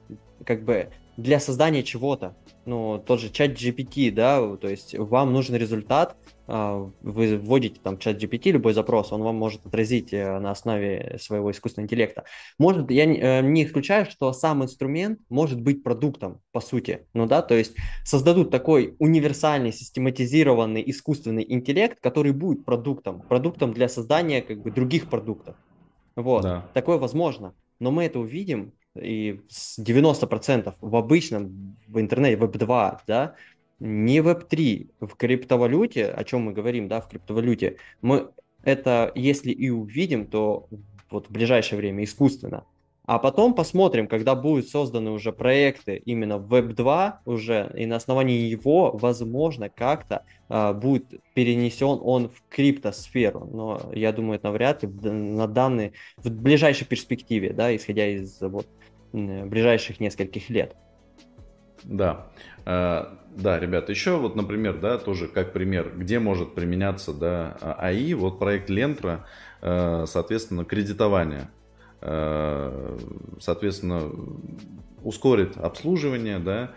[0.46, 2.36] как бы для создания чего-то.
[2.66, 6.16] ну, тот же чат GPT, да, то есть вам нужен результат,
[6.48, 11.52] вы вводите там чат GPT, любой запрос, он вам может отразить э, на основе своего
[11.52, 12.24] искусственного интеллекта.
[12.58, 17.42] Может, я э, не исключаю, что сам инструмент может быть продуктом, по сути, ну да,
[17.42, 24.62] то есть создадут такой универсальный, систематизированный искусственный интеллект, который будет продуктом, продуктом для создания как
[24.62, 25.56] бы других продуктов.
[26.16, 26.68] Вот, да.
[26.74, 33.36] такое возможно, но мы это увидим и с 90% в обычном в интернете, веб-2, да,
[33.82, 38.30] не Web3, в криптовалюте, о чем мы говорим, да, в криптовалюте, мы
[38.64, 40.70] это, если и увидим, то
[41.10, 42.64] вот в ближайшее время искусственно.
[43.06, 48.48] А потом посмотрим, когда будут созданы уже проекты именно в Web2 уже, и на основании
[48.48, 53.50] его, возможно, как-то э, будет перенесен он в криптосферу.
[53.52, 58.68] Но я думаю, это навряд ли на данные, в ближайшей перспективе, да, исходя из вот,
[59.12, 60.76] ближайших нескольких лет.
[61.84, 62.28] Да.
[62.66, 68.14] Uh, да, ребята, еще вот, например, да, тоже как пример, где может применяться, да, АИ,
[68.14, 69.26] вот проект Лентра,
[69.62, 71.50] uh, соответственно, кредитование,
[73.40, 74.12] соответственно,
[75.04, 76.72] ускорит обслуживание, да,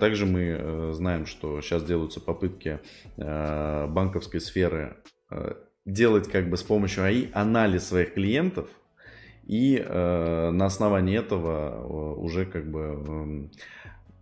[0.00, 2.80] также мы знаем, что сейчас делаются попытки
[3.18, 4.96] банковской сферы
[5.84, 8.68] делать как бы с помощью АИ анализ своих клиентов,
[9.48, 13.50] и э, на основании этого уже как бы эм,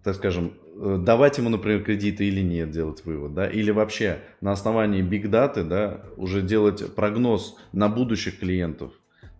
[0.07, 4.53] так скажем, э, давать ему, например, кредиты или нет, делать вывод, да, или вообще на
[4.53, 8.93] основании биг даты, да, уже делать прогноз на будущих клиентов,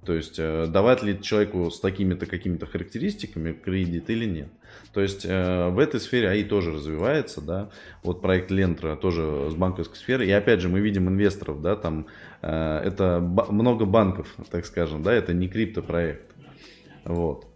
[0.05, 4.49] то есть э, давать ли человеку с такими-то какими-то характеристиками кредит или нет.
[4.93, 7.71] То есть э, в этой сфере АИ тоже развивается, да,
[8.03, 12.09] вот проект Лентра тоже с банковской сферы, и опять же мы видим инвесторов, да, там
[12.43, 16.35] это много банков, так скажем, да, это не криптопроект,
[17.05, 17.47] вот.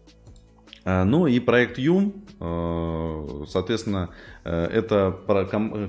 [0.84, 4.10] А, ну и проект Юм, э, соответственно,
[4.44, 5.18] э, это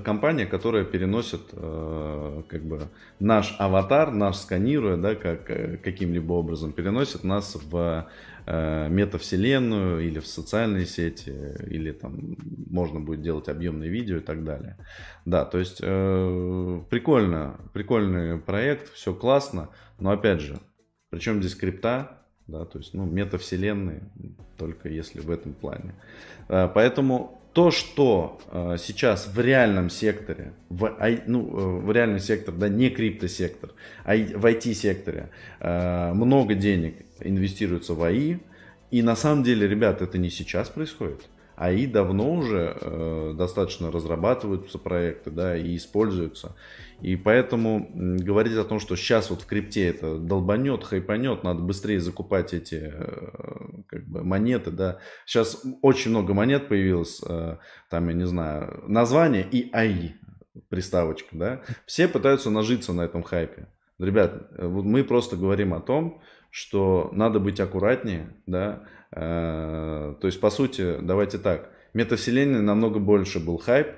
[0.04, 5.46] компания, которая переносит э, как бы наш аватар, наш сканируя, да, как
[5.82, 8.06] каким-либо образом переносит нас в
[8.44, 11.32] метавселенную или в социальные сети,
[11.68, 12.36] или там
[12.68, 14.76] можно будет делать объемные видео и так далее.
[15.24, 19.68] Да, то есть прикольно, прикольный проект, все классно,
[20.00, 20.58] но опять же,
[21.10, 22.21] причем здесь крипта,
[22.52, 24.02] да, то есть, ну, метавселенные,
[24.56, 25.94] только если в этом плане.
[26.48, 32.54] А, поэтому то, что а, сейчас в реальном секторе, в, ну, э, в реальный сектор,
[32.54, 33.70] да, не криптосектор,
[34.04, 38.38] а в IT-секторе а, много денег инвестируется в АИ,
[38.90, 41.22] и на самом деле, ребят, это не сейчас происходит.
[41.62, 46.56] АИ давно уже э, достаточно разрабатываются проекты, да, и используются.
[47.00, 52.00] И поэтому говорить о том, что сейчас вот в крипте это долбанет, хайпанет, надо быстрее
[52.00, 53.28] закупать эти э,
[53.86, 54.98] как бы, монеты, да.
[55.24, 60.14] Сейчас очень много монет появилось, э, там, я не знаю, название и АИ,
[60.68, 61.62] приставочка, да.
[61.86, 63.68] Все пытаются нажиться на этом хайпе.
[64.00, 66.20] Ребят, э, вот мы просто говорим о том,
[66.50, 68.82] что надо быть аккуратнее, да.
[69.14, 73.88] То есть, по сути, давайте так, метавселенной намного больше был хайп,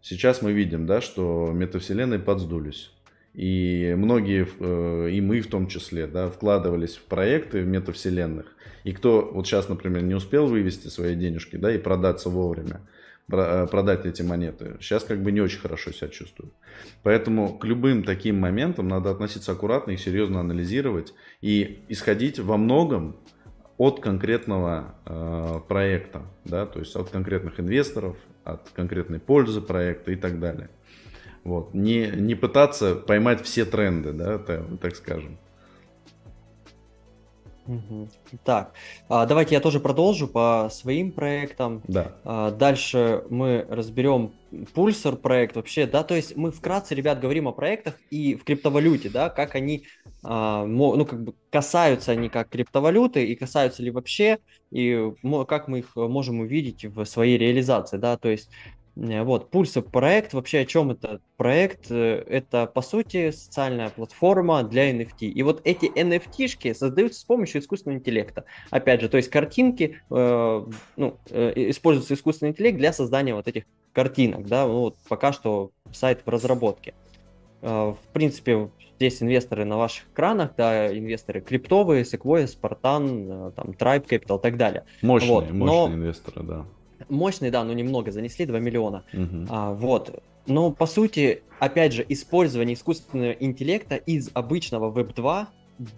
[0.00, 2.92] Сейчас мы видим, да, что метавселенные подсдулись.
[3.34, 8.46] И многие, э, и мы в том числе, да, вкладывались в проекты в метавселенных.
[8.84, 12.80] И кто вот сейчас, например, не успел вывести свои денежки, да, и продаться вовремя,
[13.30, 16.54] э, продать эти монеты, сейчас как бы не очень хорошо себя чувствуют.
[17.02, 23.16] Поэтому к любым таким моментам надо относиться аккуратно и серьезно анализировать и исходить во многом
[23.78, 30.16] от конкретного э, проекта, да, то есть от конкретных инвесторов, от конкретной пользы проекта и
[30.16, 30.68] так далее.
[31.44, 31.72] Вот.
[31.74, 35.38] Не, не пытаться поймать все тренды, да, так, так скажем.
[38.44, 38.72] Так,
[39.08, 41.82] а, давайте я тоже продолжу по своим проектам.
[41.86, 42.12] Да.
[42.24, 44.32] А, дальше мы разберем
[44.72, 49.10] пульсар проект вообще, да, то есть мы вкратце, ребят, говорим о проектах и в криптовалюте,
[49.10, 49.84] да, как они,
[50.22, 54.38] а, ну, как бы касаются они как криптовалюты и касаются ли вообще,
[54.70, 55.12] и
[55.46, 58.50] как мы их можем увидеть в своей реализации, да, то есть
[58.98, 61.90] вот, Пульса проект, вообще о чем это проект?
[61.90, 65.26] Э, это, по сути, социальная платформа для NFT.
[65.26, 68.44] И вот эти NFT-шки создаются с помощью искусственного интеллекта.
[68.70, 73.64] Опять же, то есть картинки, э, ну, э, используется искусственный интеллект для создания вот этих
[73.92, 76.94] картинок, да, ну, вот пока что сайт в разработке.
[77.62, 83.70] Э, в принципе, здесь инвесторы на ваших экранах, да, инвесторы криптовые, Sequoia, Spartan, э, там,
[83.70, 84.84] Tribe Capital и так далее.
[85.02, 85.50] Мощные, вот.
[85.52, 85.94] мощные Но...
[85.94, 86.66] инвесторы, да
[87.08, 89.04] мощный, да, но немного занесли, 2 миллиона.
[89.12, 89.46] Угу.
[89.48, 90.22] А, вот.
[90.46, 95.48] Но, по сути, опять же, использование искусственного интеллекта из обычного Web 2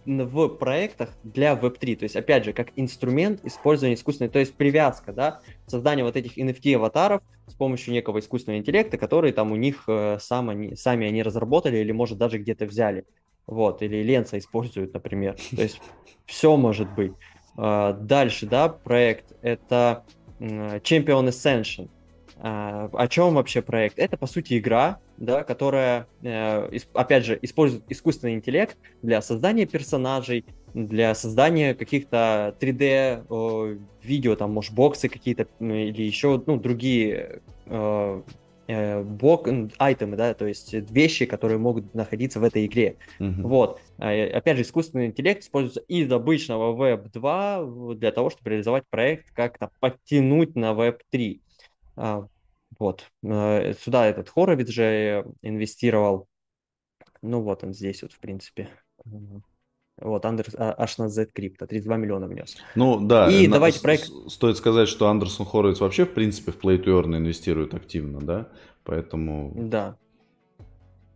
[0.04, 1.96] в проектах для Web3.
[1.96, 6.36] То есть, опять же, как инструмент использования искусственной, то есть привязка, да, создание вот этих
[6.36, 11.22] NFT-аватаров с помощью некого искусственного интеллекта, который там у них э, сам они, сами они
[11.22, 13.04] разработали или, может, даже где-то взяли.
[13.46, 15.36] Вот, или Ленца используют, например.
[15.56, 15.80] То есть
[16.26, 17.12] все может быть.
[17.56, 20.04] А, дальше, да, проект это
[20.40, 21.88] Champion Ascension.
[22.42, 23.98] А, о чем вообще проект?
[23.98, 30.46] Это, по сути, игра, да, которая, э, опять же, использует искусственный интеллект для создания персонажей,
[30.72, 37.42] для создания каких-то 3D видео, там, может, боксы какие-то или еще, ну, другие
[38.70, 39.48] э, э, бок,
[39.78, 42.96] айтемы, да, то есть вещи, которые могут находиться в этой игре.
[43.18, 43.42] Mm-hmm.
[43.42, 43.80] Вот.
[43.98, 49.70] Опять же, искусственный интеллект используется из обычного Web 2 для того, чтобы реализовать проект, как-то
[49.80, 51.40] подтянуть на Web 3.
[51.96, 52.26] А,
[52.78, 53.10] вот.
[53.22, 56.28] Э, сюда этот Хоровиц же инвестировал.
[57.22, 58.68] Ну вот он здесь вот, в принципе.
[60.00, 62.56] Вот, Андерс, а, аж на Z Crypto, 32 миллиона внес.
[62.74, 64.10] Ну да, и на, давайте проект...
[64.28, 68.48] стоит сказать, что Андерсон Хоровиц вообще, в принципе, в Play to Earn инвестирует активно, да?
[68.84, 69.52] Поэтому...
[69.56, 69.96] Да.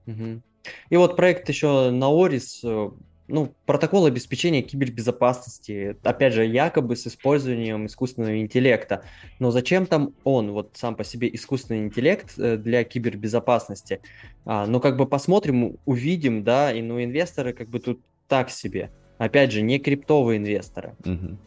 [0.07, 0.43] Угу.
[0.91, 2.91] И вот проект еще на Орис э,
[3.27, 9.05] ну, протокол обеспечения кибербезопасности, опять же, якобы с использованием искусственного интеллекта.
[9.39, 14.01] Но зачем там он, вот сам по себе искусственный интеллект э, для кибербезопасности?
[14.45, 18.91] А, ну, как бы посмотрим, увидим, да, и ну, инвесторы как бы тут так себе.
[19.19, 20.95] Опять же, не криптовые инвесторы.
[21.05, 21.39] Угу.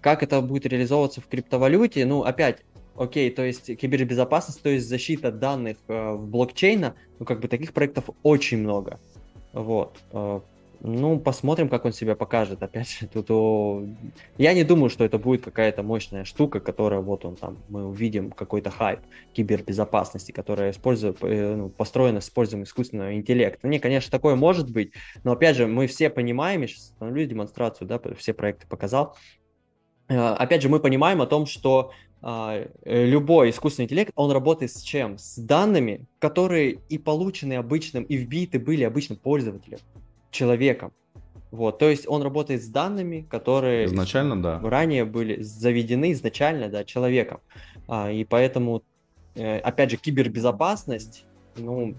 [0.00, 2.06] Как это будет реализовываться в криптовалюте?
[2.06, 2.62] Ну, опять,
[2.96, 7.72] окей, то есть кибербезопасность, то есть защита данных э, в блокчейна, ну, как бы таких
[7.72, 9.00] проектов очень много.
[9.52, 9.98] Вот.
[10.80, 12.62] Э, ну, посмотрим, как он себя покажет.
[12.62, 13.84] Опять же, тут о...
[14.38, 18.30] я не думаю, что это будет какая-то мощная штука, которая вот он там, мы увидим
[18.30, 19.00] какой-то хайп
[19.32, 23.68] кибербезопасности, которая использует, э, ну, построена с использованием искусственного интеллекта.
[23.68, 24.92] Не, конечно, такое может быть,
[25.24, 29.16] но опять же, мы все понимаем, я сейчас остановлюсь демонстрацию, да, все проекты показал.
[30.08, 34.80] Э, опять же, мы понимаем о том, что а, любой искусственный интеллект, он работает с
[34.80, 35.18] чем?
[35.18, 39.78] С данными, которые и получены обычным, и вбиты были обычным пользователем
[40.30, 40.92] человеком.
[41.50, 44.60] Вот, то есть он работает с данными, которые изначально, да.
[44.60, 47.40] ранее были заведены изначально, да, человеком.
[47.88, 48.82] А, и поэтому,
[49.36, 51.24] э, опять же, кибербезопасность,
[51.56, 51.94] ну,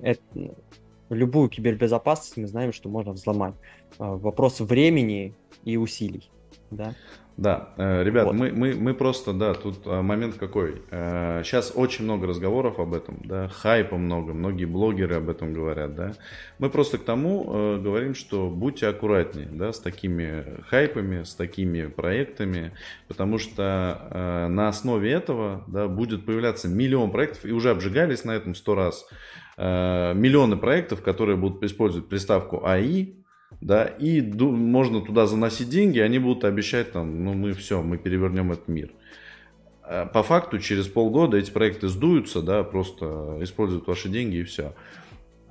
[0.00, 0.22] это,
[1.10, 3.54] любую кибербезопасность мы знаем, что можно взломать.
[3.98, 6.30] А, вопрос времени и усилий,
[6.70, 6.94] да.
[7.36, 8.34] Да, э, ребят, вот.
[8.34, 10.82] мы, мы, мы просто, да, тут э, момент какой.
[10.90, 15.94] Сейчас э, очень много разговоров об этом, да, хайпа много, многие блогеры об этом говорят,
[15.94, 16.12] да.
[16.58, 22.72] Мы просто к тому говорим, что будьте аккуратнее, да, с такими хайпами, с такими проектами,
[23.08, 28.54] потому что на основе этого, да, будет появляться миллион проектов, и уже обжигались на этом
[28.54, 29.06] сто раз,
[29.56, 33.21] миллионы проектов, которые будут использовать приставку АИ,
[33.62, 38.50] да, и можно туда заносить деньги, они будут обещать там, ну мы все, мы перевернем
[38.50, 38.90] этот мир.
[39.84, 44.74] А по факту через полгода эти проекты сдуются, да, просто используют ваши деньги и все.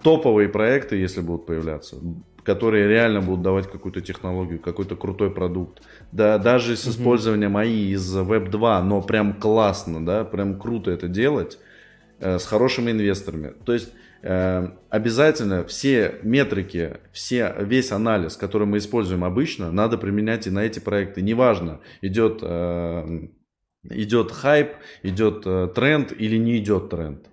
[0.03, 1.97] Топовые проекты, если будут появляться,
[2.43, 5.81] которые реально будут давать какую-то технологию, какой-то крутой продукт.
[6.11, 11.07] Да, даже с использованием АИ из Web 2, но прям классно, да, прям круто это
[11.07, 11.59] делать
[12.19, 13.53] э, с хорошими инвесторами.
[13.63, 13.93] То есть
[14.23, 20.79] обязательно все метрики, все, весь анализ, который мы используем обычно, надо применять и на эти
[20.79, 21.21] проекты.
[21.21, 23.31] Неважно, идет, эм,
[23.83, 27.27] идет хайп, идет э, тренд или не идет тренд.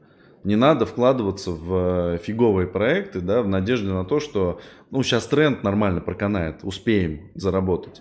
[0.44, 4.60] Не надо вкладываться в э, фиговые проекты, да, в надежде на то, что
[4.90, 8.00] ну, сейчас тренд нормально проканает, успеем заработать.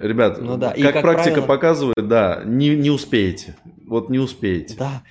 [0.00, 0.72] Ребят, ну, да.
[0.72, 1.46] как, как практика правило...
[1.46, 3.56] показывает, да, не, не успеете.
[3.86, 4.76] Вот не успеете.
[4.78, 5.02] Да,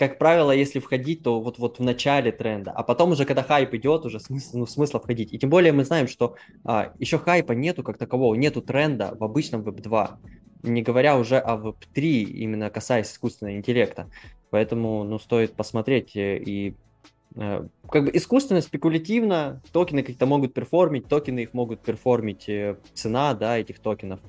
[0.00, 3.74] как правило, если входить, то вот, вот в начале тренда, а потом уже, когда хайп
[3.74, 5.34] идет, уже смысл, ну, смысла входить.
[5.34, 9.22] И тем более мы знаем, что а, еще хайпа нету как такового, нету тренда в
[9.22, 10.18] обычном Web 2,
[10.62, 14.08] не говоря уже о Web 3, именно касаясь искусственного интеллекта.
[14.48, 16.74] Поэтому, ну, стоит посмотреть э, и
[17.36, 23.34] э, как бы искусственно, спекулятивно токены как-то могут перформить, токены их могут перформить, э, цена,
[23.34, 24.20] да, этих токенов.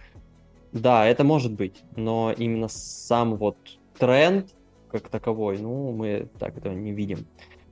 [0.74, 3.56] Да, это может быть, но именно сам вот
[3.98, 4.54] тренд,
[4.92, 7.26] как таковой, ну, мы так этого не видим.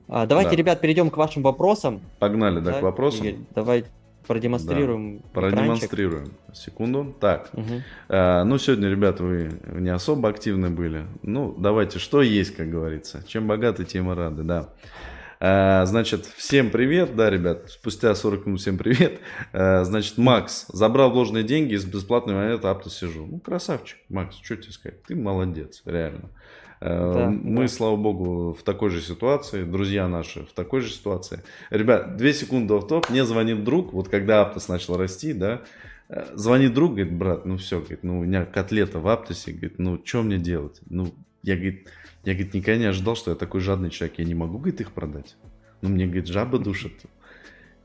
[0.08, 0.56] А, давайте, да.
[0.56, 2.00] ребят, перейдем к вашим вопросам.
[2.18, 3.26] Погнали, да, да к вопросам.
[3.26, 3.84] Игорь, давай
[4.26, 5.18] продемонстрируем.
[5.18, 5.24] Да.
[5.32, 6.32] Продемонстрируем.
[6.52, 7.16] Секунду.
[7.20, 7.50] Так.
[7.52, 7.82] Угу.
[8.08, 11.06] А, ну, сегодня, ребята, вы не особо активны были.
[11.22, 13.22] Ну, давайте, что есть, как говорится.
[13.26, 14.70] Чем богаты, тем и рады, да.
[15.42, 19.20] А, значит, всем привет, да, ребят, спустя 40 минут всем привет.
[19.52, 23.26] А, значит, Макс забрал вложенные деньги из бесплатной монеты Апто сижу.
[23.26, 26.30] Ну, красавчик, Макс, что тебе сказать, ты молодец, реально.
[26.80, 27.68] Да, Мы, да.
[27.68, 31.42] слава богу, в такой же ситуации, друзья наши в такой же ситуации.
[31.68, 33.10] Ребят, две секунды в топ.
[33.10, 35.60] Мне звонит друг, вот когда Аптос начал расти, да,
[36.34, 40.00] звонит друг, говорит, брат, ну все, говорит, ну у меня котлета в Аптосе, говорит, ну
[40.02, 40.80] что мне делать?
[40.88, 41.12] Ну,
[41.42, 41.86] я, говорит,
[42.24, 44.92] я, говорит, никогда не ожидал, что я такой жадный человек, я не могу, говорит, их
[44.92, 45.36] продать.
[45.82, 46.92] Ну, мне, говорит, жаба душит.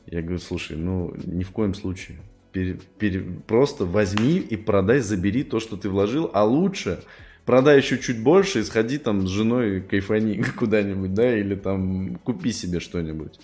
[0.06, 2.18] Я говорю, слушай, ну, ни в коем случае.
[2.52, 7.04] Пере, пере, просто возьми и продай, забери то, что ты вложил, а лучше
[7.46, 12.52] продай еще чуть больше и сходи там с женой кайфани куда-нибудь, да, или там купи
[12.52, 13.40] себе что-нибудь.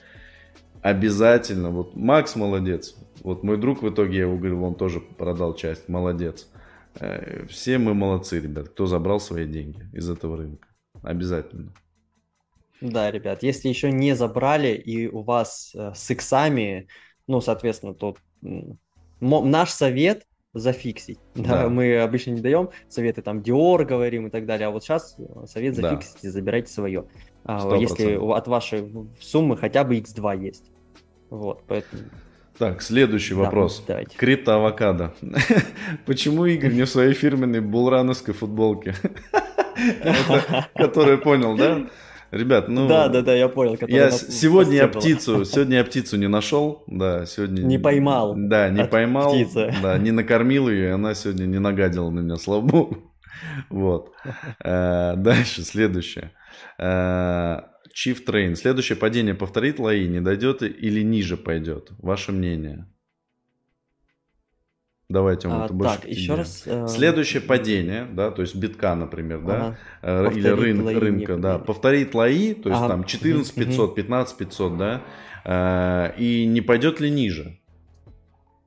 [0.81, 1.69] Обязательно.
[1.69, 2.95] Вот Макс молодец.
[3.21, 5.87] Вот мой друг в итоге, я его говорил, он тоже продал часть.
[5.87, 6.47] Молодец.
[6.99, 10.67] Э, все мы молодцы, ребят, кто забрал свои деньги из этого рынка.
[11.03, 11.71] Обязательно.
[12.81, 16.87] Да, ребят, если еще не забрали и у вас э, с иксами,
[17.27, 18.17] ну, соответственно, то
[19.19, 21.19] наш совет зафиксить.
[21.35, 21.63] Да.
[21.63, 25.15] да, мы обычно не даем советы, там, Dior говорим и так далее, а вот сейчас
[25.17, 26.27] э, совет зафиксить да.
[26.27, 27.05] и забирайте свое.
[27.45, 27.79] 100%.
[27.79, 30.71] Если от вашей суммы хотя бы x2 есть.
[31.29, 32.03] Вот, поэтому...
[32.57, 33.83] Так, следующий да, вопрос.
[33.87, 34.15] Давайте.
[34.15, 35.15] Крипто авокадо.
[36.05, 38.93] Почему Игорь не в своей фирменной булрановской футболке?
[40.75, 41.87] Которую понял, да?
[42.31, 42.87] Ребят, ну...
[42.87, 43.77] Да, да, да, я понял.
[43.87, 44.11] Я на...
[44.11, 47.61] сегодня я птицу, сегодня я птицу не нашел, да, сегодня...
[47.61, 48.35] Не поймал.
[48.37, 49.73] Да, не поймал, птицы.
[49.83, 52.97] да, не накормил ее, и она сегодня не нагадила на меня, слава богу.
[53.69, 54.11] Вот.
[54.63, 56.31] Э, дальше, следующее.
[56.77, 57.61] Э,
[57.93, 58.55] Chief Train.
[58.55, 61.89] Следующее падение повторит Лаи, не дойдет или ниже пойдет?
[61.97, 62.87] Ваше мнение?
[65.11, 65.95] Давайте а, это больше.
[65.95, 66.63] Так, еще раз.
[66.65, 66.87] Э...
[66.87, 69.77] Следующее падение, да, то есть битка, например, да.
[70.01, 72.89] Э, или рын, рынка, да, повторит лои, то есть ага.
[72.89, 75.01] там 14 500, 15 500, да,
[75.45, 77.57] э, и не пойдет ли ниже?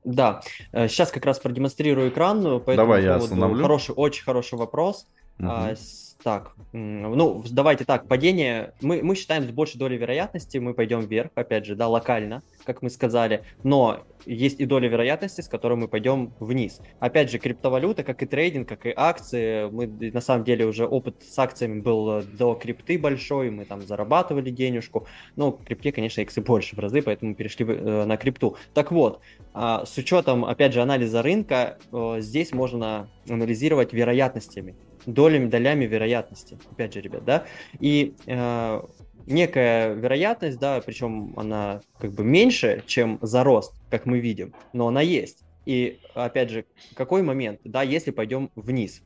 [0.05, 0.43] Да,
[0.73, 3.63] сейчас э, как раз продемонстрирую экран, поэтому Давай я остановлю.
[3.63, 5.07] Хороший, очень хороший вопрос.
[5.39, 5.49] Угу.
[6.25, 11.31] Так, ну, давайте так, падение, мы, мы считаем с большей долей вероятности, мы пойдем вверх,
[11.35, 15.87] опять же, да, локально, как мы сказали, но есть и доля вероятности, с которой мы
[15.87, 16.81] пойдем вниз.
[16.99, 21.22] Опять же, криптовалюта, как и трейдинг, как и акции, мы, на самом деле, уже опыт
[21.22, 25.07] с акциями был до крипты большой, мы там зарабатывали денежку,
[25.37, 28.57] ну, в крипте, конечно, иксы больше в разы, поэтому перешли э, на крипту.
[28.72, 29.20] Так вот,
[29.55, 34.75] э, с учетом, опять же, анализа рынка, э, здесь можно анализировать вероятностями
[35.07, 37.47] долями, долями вероятности, опять же, ребят, да,
[37.81, 38.83] и э,
[39.27, 44.89] некая вероятность, да, причем она как бы меньше, чем за рост, как мы видим, но
[44.89, 45.45] она есть.
[45.67, 49.03] И опять же, какой момент, да, если пойдем вниз,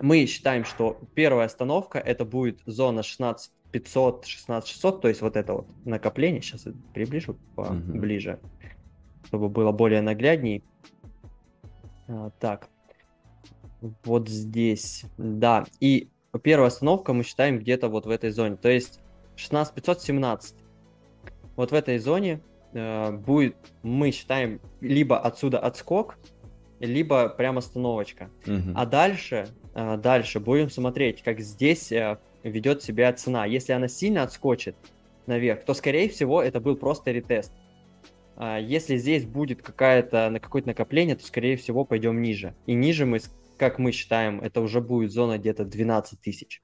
[0.00, 5.36] мы считаем, что первая остановка это будет зона 16 500, 16 600, то есть вот
[5.36, 8.68] это вот накопление, сейчас я приближу поближе, угу.
[9.26, 10.64] чтобы было более наглядней.
[12.06, 12.68] А, так,
[13.80, 15.66] вот здесь, да.
[15.80, 16.08] И
[16.42, 18.56] первая остановка мы считаем где-то вот в этой зоне.
[18.56, 19.00] То есть
[19.36, 20.56] 16517.
[21.56, 22.40] Вот в этой зоне
[22.72, 26.18] э, будет, мы считаем, либо отсюда отскок,
[26.80, 28.30] либо прям остановочка.
[28.46, 28.72] Угу.
[28.74, 33.46] А дальше, э, дальше будем смотреть, как здесь э, ведет себя цена.
[33.46, 34.76] Если она сильно отскочит
[35.26, 37.52] наверх, то, скорее всего, это был просто ретест.
[38.36, 42.54] А если здесь будет какая-то, на какое-то накопление, то, скорее всего, пойдем ниже.
[42.66, 43.18] И ниже мы
[43.58, 46.62] как мы считаем, это уже будет зона где-то 12 тысяч.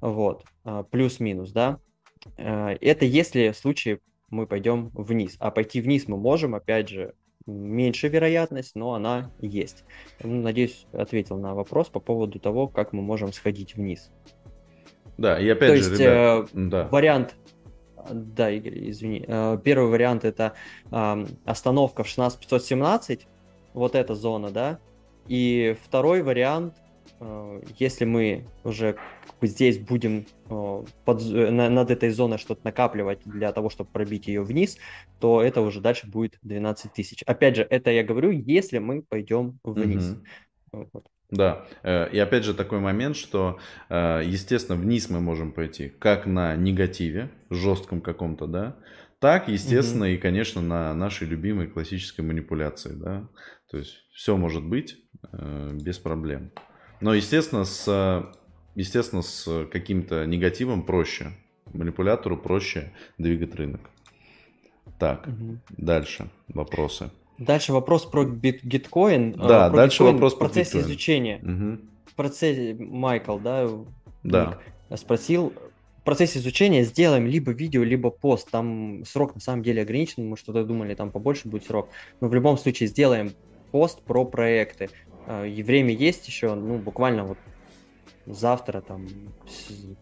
[0.00, 1.78] Вот, а, плюс-минус, да.
[2.38, 5.36] А, это если в случае мы пойдем вниз.
[5.38, 7.14] А пойти вниз мы можем, опять же,
[7.46, 9.84] меньше вероятность, но она есть.
[10.22, 14.10] Ну, надеюсь, ответил на вопрос по поводу того, как мы можем сходить вниз.
[15.18, 16.88] Да, и опять То же, есть, ребят, э, да.
[16.88, 17.36] вариант
[18.10, 19.24] да, Игорь, извини.
[19.26, 20.54] Э, первый вариант это
[20.90, 23.26] э, остановка в 16517,
[23.74, 24.80] вот эта зона, да,
[25.30, 26.74] и второй вариант,
[27.20, 28.96] э, если мы уже
[29.40, 34.42] здесь будем э, под, э, над этой зоной что-то накапливать для того, чтобы пробить ее
[34.42, 34.76] вниз,
[35.20, 37.22] то это уже дальше будет 12 тысяч.
[37.22, 40.16] Опять же, это я говорю, если мы пойдем вниз.
[40.72, 40.88] Угу.
[40.92, 41.04] Вот.
[41.30, 47.30] Да, и опять же такой момент, что, естественно, вниз мы можем пойти как на негативе,
[47.50, 48.76] жестком каком-то, да,
[49.20, 50.14] так, естественно, угу.
[50.14, 53.28] и, конечно, на нашей любимой классической манипуляции, да.
[53.70, 54.96] То есть все может быть
[55.32, 56.50] без проблем.
[57.00, 58.30] Но, естественно, с,
[58.74, 61.32] естественно, с каким-то негативом проще.
[61.72, 63.80] Манипулятору проще двигать рынок.
[64.98, 65.58] Так, угу.
[65.70, 67.10] дальше вопросы.
[67.38, 69.32] Дальше вопрос про бит биткоин.
[69.32, 70.84] Э, да, про дальше биткоин вопрос про процессе биткоин.
[70.84, 71.38] изучения.
[71.42, 71.80] Угу.
[72.06, 73.70] В процессе Майкл, да,
[74.22, 74.58] да.
[74.96, 75.54] спросил,
[76.00, 78.50] в процессе изучения сделаем либо видео, либо пост.
[78.50, 81.88] Там срок на самом деле ограничен, мы что-то думали, там побольше будет срок.
[82.20, 83.32] Но в любом случае сделаем
[83.70, 84.90] пост про проекты.
[85.30, 87.38] А, и время есть еще, ну, буквально вот
[88.26, 89.06] завтра, там,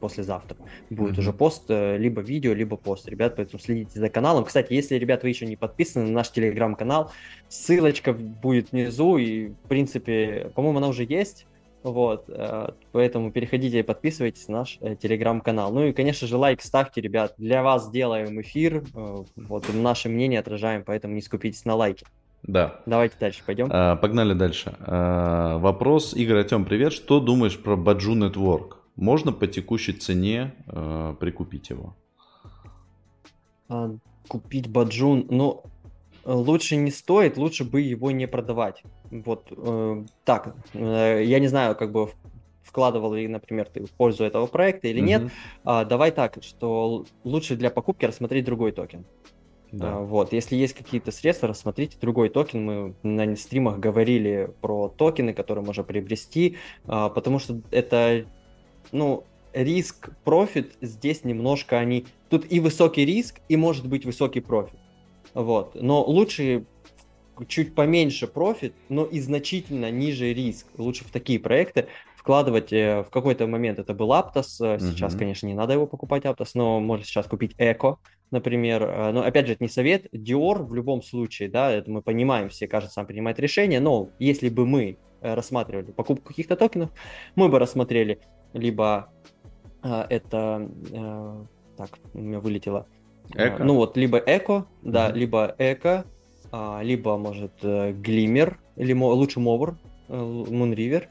[0.00, 0.56] послезавтра
[0.88, 1.20] будет mm-hmm.
[1.20, 3.06] уже пост, э, либо видео, либо пост.
[3.08, 4.44] Ребят, поэтому следите за каналом.
[4.44, 7.12] Кстати, если, ребят, вы еще не подписаны на наш телеграм-канал,
[7.48, 11.46] ссылочка будет внизу, и, в принципе, по-моему, она уже есть.
[11.82, 15.72] Вот, э, поэтому переходите и подписывайтесь на наш э, телеграм-канал.
[15.72, 17.34] Ну и, конечно же, лайк ставьте, ребят.
[17.36, 22.06] Для вас делаем эфир, вот, наше мнение отражаем, поэтому не скупитесь на лайки.
[22.42, 22.80] Да.
[22.86, 23.68] Давайте дальше пойдем.
[23.70, 24.74] А, погнали дальше.
[24.80, 26.14] А, вопрос.
[26.14, 26.92] Игорь Артем, привет.
[26.92, 28.74] Что думаешь про Баджу Network?
[28.96, 31.96] Можно по текущей цене а, прикупить его?
[33.68, 33.94] А,
[34.28, 35.64] купить Bajun, ну,
[36.24, 38.82] лучше не стоит, лучше бы его не продавать.
[39.10, 42.10] Вот э, так, э, я не знаю, как бы
[42.62, 45.06] вкладывал ли, например, ты в пользу этого проекта или mm-hmm.
[45.06, 45.32] нет.
[45.64, 49.06] А, давай так, что лучше для покупки рассмотреть другой токен.
[49.72, 49.96] Да.
[49.96, 52.64] А, вот, если есть какие-то средства, рассмотрите другой токен.
[52.64, 56.56] Мы на стримах говорили про токены, которые можно приобрести,
[56.86, 58.24] а, потому что это,
[58.92, 62.06] ну, риск, профит здесь немножко они...
[62.30, 64.78] Тут и высокий риск, и может быть высокий профит.
[65.34, 66.64] Вот, но лучше
[67.46, 70.66] чуть поменьше профит, но и значительно ниже риск.
[70.76, 72.72] Лучше в такие проекты вкладывать.
[72.72, 75.18] Э, в какой-то момент это был Aptos, э, сейчас, mm-hmm.
[75.18, 77.96] конечно, не надо его покупать Aptos, но можно сейчас купить Eco,
[78.30, 78.82] например.
[78.82, 80.06] Э, но опять же, это не совет.
[80.12, 84.48] DYOR в любом случае, да, это мы понимаем, все, каждый сам принимает решение, но если
[84.48, 86.90] бы мы рассматривали покупку каких-то токенов,
[87.34, 88.20] мы бы рассмотрели
[88.52, 89.12] либо
[89.82, 90.70] это,
[91.76, 92.86] так, у меня вылетело,
[93.34, 93.64] Эко.
[93.64, 95.14] ну вот, либо Эко, да, mm-hmm.
[95.14, 96.04] либо Эко,
[96.82, 99.76] либо, может, Глиммер, или лучше Мовр,
[100.08, 101.08] Moonriver,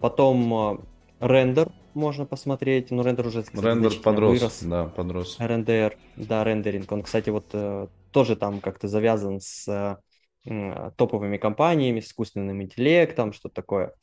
[0.00, 0.84] Потом
[1.20, 4.62] рендер можно посмотреть, но рендер уже кстати, рендер подрос, вырос.
[4.62, 5.36] да, подрос.
[5.38, 6.90] Рендер, да, рендеринг.
[6.90, 10.00] Он, кстати, вот э, тоже там как-то завязан с
[10.46, 13.94] э, топовыми компаниями, с искусственным интеллектом, что-то такое.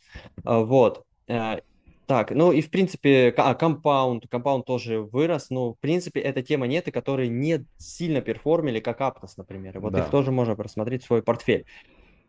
[0.43, 1.05] А, вот.
[1.27, 1.59] Э,
[2.07, 6.67] так, ну и в принципе, а, компаунд, компаунд тоже вырос, но в принципе эта тема
[6.67, 9.79] нет, и которые не сильно перформили, как Aptos, например.
[9.79, 9.99] Вот да.
[9.99, 11.65] их тоже можно просмотреть в свой портфель.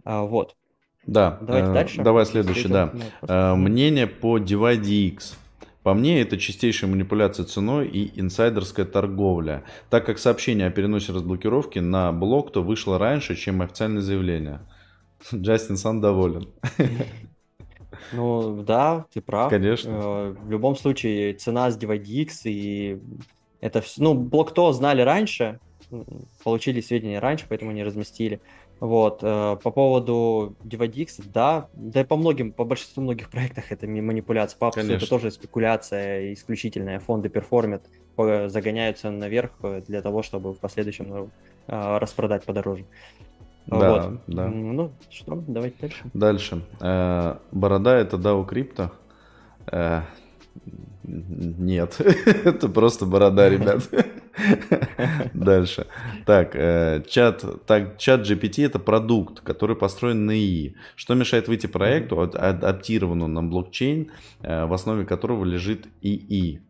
[0.04, 0.56] А, вот.
[1.06, 2.02] Да, Давайте э, дальше.
[2.02, 2.92] давай следующий, да.
[3.22, 5.36] Э, мнение по DivideX.
[5.82, 11.80] По мне, это чистейшая манипуляция ценой и инсайдерская торговля, так как сообщение о переносе разблокировки
[11.80, 14.60] на блок то вышло раньше, чем официальное заявление.
[15.34, 16.48] Джастин Сан доволен.
[18.12, 19.48] Ну да, ты прав.
[19.48, 19.90] Конечно.
[19.90, 23.00] Э, в любом случае, цена с DivideX и
[23.60, 25.60] это все, ну, блок то знали раньше,
[26.42, 28.40] получили сведения раньше, поэтому не разместили.
[28.82, 33.86] Вот, э, по поводу DivaDX, да, да и по многим, по большинству многих проектах это
[33.86, 34.58] манипуляция.
[34.58, 36.98] По Апсу это тоже спекуляция исключительная.
[36.98, 37.84] Фонды перформят,
[38.16, 41.30] загоняются наверх э, для того, чтобы в последующем
[41.68, 42.84] э, распродать подороже.
[43.66, 44.20] Да, вот.
[44.26, 44.48] да.
[44.48, 46.04] Ну, что, давайте дальше.
[46.12, 46.62] Дальше.
[47.52, 48.90] Борода это DAO крипто.
[51.04, 52.00] Нет,
[52.44, 53.88] это просто борода, ребят.
[55.34, 55.86] Дальше.
[56.24, 60.76] Так, э, чат, так, чат GPT это продукт, который построен на ИИ.
[60.96, 64.10] Что мешает выйти проекту, адаптированному на блокчейн,
[64.42, 66.60] э, в основе которого лежит ИИ?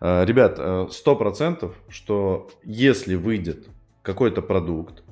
[0.00, 3.68] Э, ребят, сто процентов, что если выйдет
[4.02, 5.02] какой-то продукт,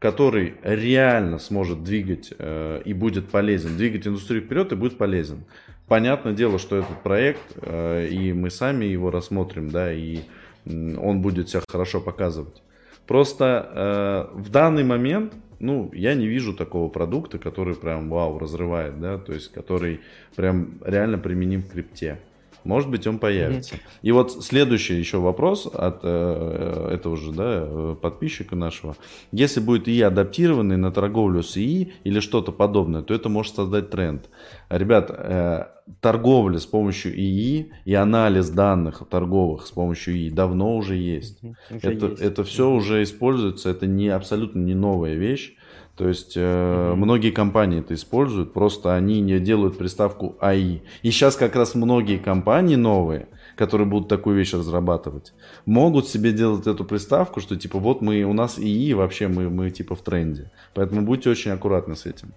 [0.00, 5.44] который реально сможет двигать э, и будет полезен, двигать индустрию вперед и будет полезен.
[5.86, 10.20] Понятное дело, что этот проект, э, и мы сами его рассмотрим, да, и
[10.66, 12.62] он будет себя хорошо показывать.
[13.06, 19.00] Просто э, в данный момент, ну, я не вижу такого продукта, который прям вау разрывает,
[19.00, 20.00] да, то есть который
[20.36, 22.20] прям реально применим в крипте.
[22.64, 23.76] Может быть, он появится.
[23.76, 23.98] Mm-hmm.
[24.02, 28.96] И вот следующий еще вопрос от э, этого же да, подписчика нашего.
[29.32, 33.90] Если будет ИИ адаптированный на торговлю с ИИ или что-то подобное, то это может создать
[33.90, 34.28] тренд.
[34.68, 35.66] Ребят, э,
[36.00, 41.42] торговля с помощью ИИ и анализ данных торговых с помощью ИИ давно уже есть.
[41.42, 41.76] Mm-hmm.
[41.76, 42.22] Уже это, есть.
[42.22, 45.56] это все уже используется, это не абсолютно не новая вещь.
[45.96, 50.78] То есть э, многие компании это используют, просто они не делают приставку АИ.
[51.02, 55.34] И сейчас как раз многие компании новые, которые будут такую вещь разрабатывать,
[55.66, 59.70] могут себе делать эту приставку, что типа вот мы, у нас ИИ, вообще мы, мы
[59.70, 60.50] типа в тренде.
[60.72, 62.32] Поэтому будьте очень аккуратны с этим.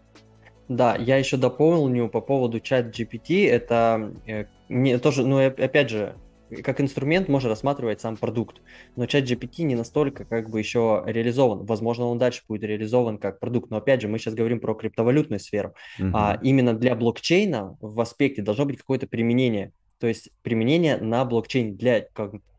[0.70, 3.50] Да, я еще дополню по поводу чат GPT.
[3.50, 6.16] Это э, не, тоже, ну опять же,
[6.64, 8.62] как инструмент можно рассматривать сам продукт.
[8.96, 11.66] Но чат GPT не настолько как бы еще реализован.
[11.66, 13.72] Возможно, он дальше будет реализован как продукт.
[13.72, 15.74] Но опять же, мы сейчас говорим про криптовалютную сферу.
[16.00, 16.12] Uh-huh.
[16.14, 19.72] А именно для блокчейна в аспекте должно быть какое-то применение.
[20.00, 22.06] То есть применение на блокчейн для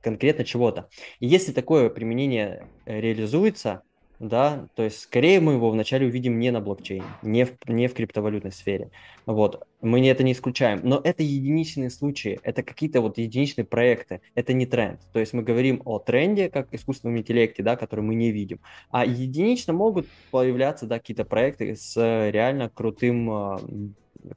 [0.00, 0.88] конкретно чего-то.
[1.20, 3.82] И если такое применение э, реализуется,
[4.18, 7.94] да, то есть скорее мы его вначале увидим не на блокчейне, не в, не в
[7.94, 8.90] криптовалютной сфере.
[9.26, 9.66] Вот.
[9.80, 10.80] Мы это не исключаем.
[10.82, 15.00] Но это единичные случаи, это какие-то вот единичные проекты, это не тренд.
[15.12, 18.60] То есть мы говорим о тренде, как искусственном интеллекте, да, который мы не видим.
[18.90, 21.96] А единично могут появляться да, какие-то проекты с
[22.30, 23.60] реально крутым а,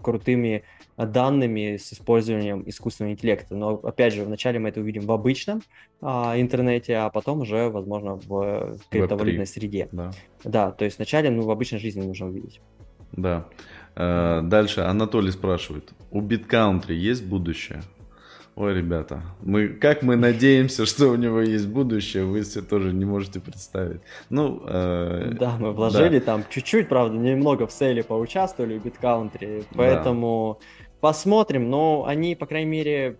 [0.01, 0.63] крутыми
[0.97, 3.55] данными с использованием искусственного интеллекта.
[3.55, 5.61] Но, опять же, вначале мы это увидим в обычном
[6.01, 9.89] а, интернете, а потом уже, возможно, в криптовалютной среде.
[9.91, 10.11] Да.
[10.43, 12.61] да, то есть вначале ну, в обычной жизни нужно увидеть.
[13.11, 13.47] Да.
[13.95, 17.81] Э, дальше Анатолий спрашивает, у BitCountry есть будущее?
[18.58, 23.05] Ой, ребята, мы, как мы надеемся, что у него есть будущее, вы себе тоже не
[23.05, 24.01] можете представить.
[24.32, 26.26] Ну, э, да, мы вложили да.
[26.26, 30.88] там чуть-чуть, правда, немного в сейле поучаствовали в BitCountry, поэтому да.
[31.01, 33.18] посмотрим, но они, по крайней мере,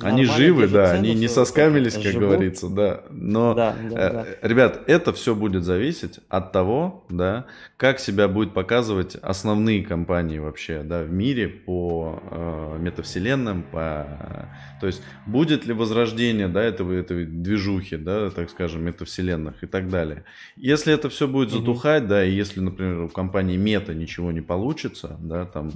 [0.00, 2.20] они живы, да, они не соскамились, как живут.
[2.20, 3.02] говорится, да.
[3.10, 4.48] Но, да, да, э, да.
[4.48, 7.46] ребят, это все будет зависеть от того, да,
[7.78, 14.86] как себя будет показывать основные компании вообще, да, в мире по э, метавселенным, по, то
[14.86, 20.24] есть будет ли возрождение, да, этого этой движухи, да, так скажем, метавселенных и так далее.
[20.56, 22.10] Если это все будет затухать, угу.
[22.10, 25.70] да, и если, например, у компании Мета ничего не получится, да, там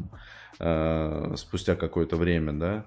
[0.59, 2.85] э, спустя какое-то время, да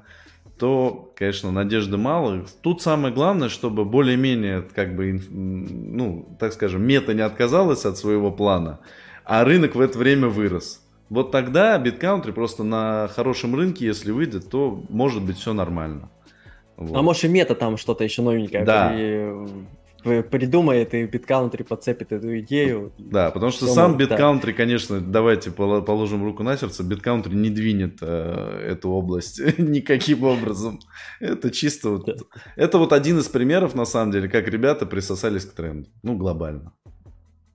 [0.58, 2.46] то, конечно, надежды мало.
[2.62, 8.32] Тут самое главное, чтобы более-менее, как бы, ну, так скажем, мета не отказалась от своего
[8.32, 8.80] плана,
[9.26, 10.82] а рынок в это время вырос.
[11.10, 16.10] Вот тогда BitCountry просто на хорошем рынке, если выйдет, то может быть все нормально.
[16.78, 16.98] Вот.
[16.98, 18.64] А может и мета там что-то еще новенькое.
[18.64, 18.92] Да.
[18.96, 19.32] И
[20.04, 22.92] придумает и BitCountry подцепит эту идею.
[22.98, 24.54] Да, потому что сам BitCountry, да.
[24.54, 30.80] конечно, давайте положим руку на сердце, BitCountry не двинет э, эту область никаким образом.
[31.20, 32.06] Это чисто вот...
[32.06, 32.14] Да.
[32.56, 35.90] Это вот один из примеров, на самом деле, как ребята присосались к тренду.
[36.04, 36.74] Ну, глобально.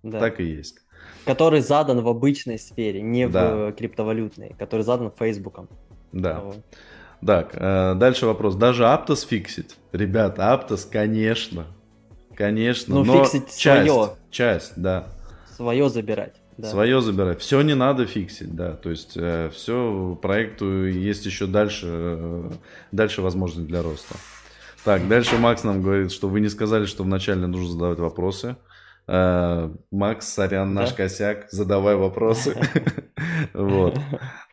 [0.02, 0.20] Да.
[0.20, 0.78] Так и есть.
[1.24, 3.54] Который задан в обычной сфере, не да.
[3.54, 5.68] в криптовалютной, который задан Фейсбуком.
[6.12, 6.40] Да.
[6.40, 6.56] Вот.
[7.24, 8.54] Так, э, дальше вопрос.
[8.54, 9.76] Даже Aptos фиксить?
[9.92, 11.66] Ребята, Aptos, конечно,
[12.38, 14.10] Конечно, ну, но фиксить часть, свое.
[14.30, 15.08] Часть, да.
[15.56, 16.36] Свое забирать.
[16.56, 16.68] Да.
[16.68, 17.40] Свое забирать.
[17.40, 18.74] Все не надо фиксить, да.
[18.74, 22.50] То есть э, все проекту есть еще дальше, э,
[22.92, 24.14] дальше возможность для роста.
[24.84, 28.54] Так, дальше Макс нам говорит, что вы не сказали, что вначале нужно задавать вопросы.
[29.08, 30.96] Э, Макс, сорян, наш да?
[30.96, 32.56] косяк, задавай вопросы.
[33.52, 33.98] Вот.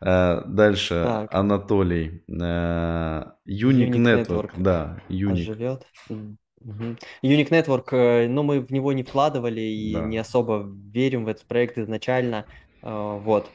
[0.01, 2.23] Э, дальше Анатолий.
[2.27, 4.51] Unique Network.
[4.57, 5.79] Да, Unique.
[6.66, 6.95] Угу.
[7.24, 10.05] Unique Network, э, но мы в него не вкладывали и да.
[10.05, 12.45] не особо верим в этот проект изначально.
[12.82, 13.49] Э, вот.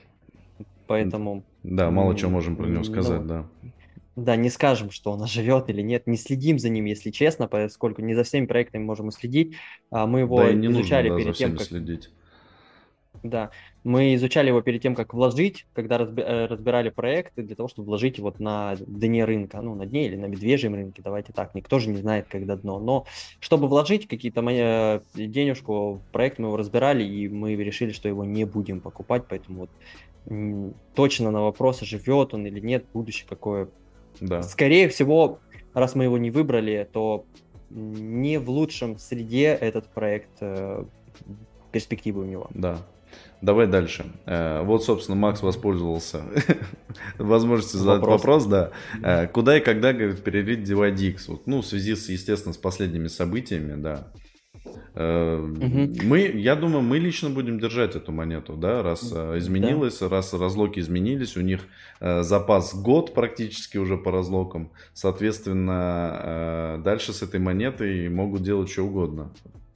[0.87, 1.45] Поэтому...
[1.63, 3.47] Да, мало чего можем про него сказать, ну, да.
[4.17, 8.03] Да, не скажем, что он живет или нет, не следим за ним, если честно, поскольку
[8.03, 9.55] не за всеми проектами можем следить.
[9.91, 11.67] А мы его да, изучали нужно, да, перед тем, как...
[11.67, 12.11] следить.
[13.23, 13.51] Да,
[13.85, 18.19] мы изучали его перед тем, как вложить, когда э, разбирали проекты, для того, чтобы вложить
[18.19, 21.91] вот на дне рынка, ну, на дне или на медвежьем рынке, давайте так, никто же
[21.91, 22.79] не знает, когда дно.
[22.79, 23.07] Но
[23.41, 28.09] чтобы вложить какие-то мои э, денежку в проект, мы его разбирали, и мы решили, что
[28.09, 29.71] его не будем покупать, поэтому вот
[30.95, 33.69] точно на вопрос, живет он или нет, будущее какое.
[34.21, 34.43] Да.
[34.43, 35.41] Скорее всего,
[35.75, 37.25] раз мы его не выбрали, то
[37.71, 40.85] не в лучшем среде этот проект э,
[41.73, 42.49] перспективы у него.
[42.55, 42.79] Да,
[43.43, 44.05] Давай дальше.
[44.27, 46.23] Э, вот, собственно, Макс воспользовался
[47.19, 48.71] возможностью задать вопрос, вопрос да.
[49.03, 51.21] Э, куда и когда, говорит, перелить DivideX?
[51.29, 54.09] Вот, ну, в связи с, естественно, с последними событиями, да.
[54.95, 56.03] Угу.
[56.03, 60.09] Мы, я думаю, мы лично будем держать эту монету, да, раз изменилось, да.
[60.11, 61.61] раз разлоки изменились, у них
[62.01, 69.33] запас год практически уже по разлокам, соответственно, дальше с этой монетой могут делать что угодно.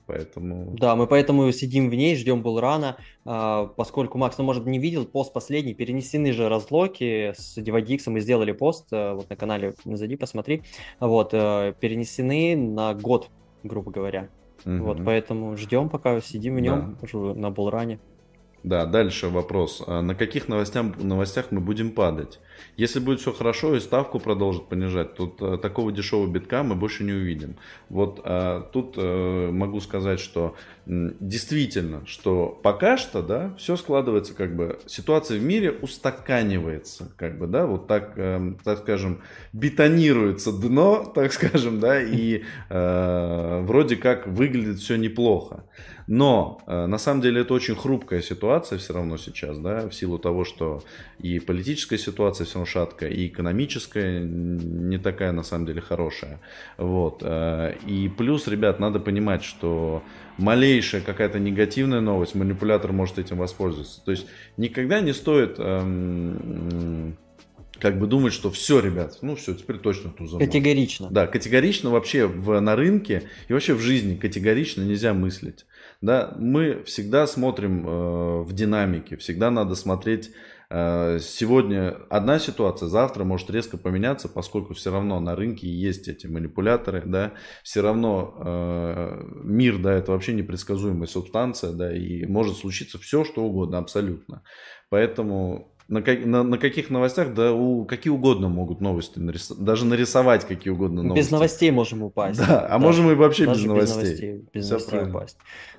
[0.06, 0.76] Поэтому...
[0.78, 4.78] Да, мы поэтому сидим в ней, ждем был рано, а, поскольку Макс, ну, может, не
[4.78, 9.74] видел пост последний, перенесены же разлоки с DivideX, мы сделали пост, э, вот на канале,
[9.84, 10.62] зайди, посмотри,
[11.00, 13.30] вот, э, перенесены на год,
[13.62, 14.28] грубо говоря.
[14.66, 14.84] Угу.
[14.84, 17.34] Вот, поэтому ждем, пока сидим в нем да.
[17.34, 17.98] на Булране.
[18.62, 19.82] Да, дальше вопрос.
[19.86, 22.40] А на каких новостях, новостях мы будем падать?
[22.76, 27.04] Если будет все хорошо и ставку продолжит понижать, тут а, такого дешевого битка мы больше
[27.04, 27.56] не увидим.
[27.88, 30.56] Вот а, тут а, могу сказать, что
[30.86, 37.46] действительно, что пока что, да, все складывается как бы, ситуация в мире устаканивается, как бы,
[37.46, 44.26] да, вот так, э, так скажем, бетонируется дно, так скажем, да, и э, вроде как
[44.26, 45.64] выглядит все неплохо.
[46.06, 50.18] Но э, на самом деле это очень хрупкая ситуация все равно сейчас, да, в силу
[50.18, 50.82] того, что
[51.18, 56.40] и политическая ситуация все равно шаткая, и экономическая не такая на самом деле хорошая.
[56.78, 57.22] Вот.
[57.22, 60.02] Э, и плюс, ребят, надо понимать, что
[60.38, 64.04] малейшая какая-то негативная новость, манипулятор может этим воспользоваться.
[64.04, 64.26] То есть
[64.56, 67.16] никогда не стоит эм,
[67.80, 70.38] как бы думать, что все, ребят, ну все, теперь точно туза.
[70.38, 71.08] Категорично.
[71.10, 75.66] Да, категорично вообще в, на рынке и вообще в жизни категорично нельзя мыслить.
[76.00, 80.30] Да, мы всегда смотрим э, в динамике, всегда надо смотреть
[81.20, 87.02] сегодня одна ситуация, завтра может резко поменяться, поскольку все равно на рынке есть эти манипуляторы,
[87.04, 93.24] да, все равно э, мир, да, это вообще непредсказуемая субстанция, да, и может случиться все,
[93.24, 94.42] что угодно, абсолютно.
[94.88, 100.46] Поэтому на, на, на каких новостях, да, у, какие угодно могут новости нарисовать, даже нарисовать
[100.46, 101.24] какие угодно новости.
[101.24, 102.38] Без новостей можем упасть.
[102.38, 104.00] Да, а можем и вообще без новостей.
[104.00, 105.36] Без новостей, без новостей упасть.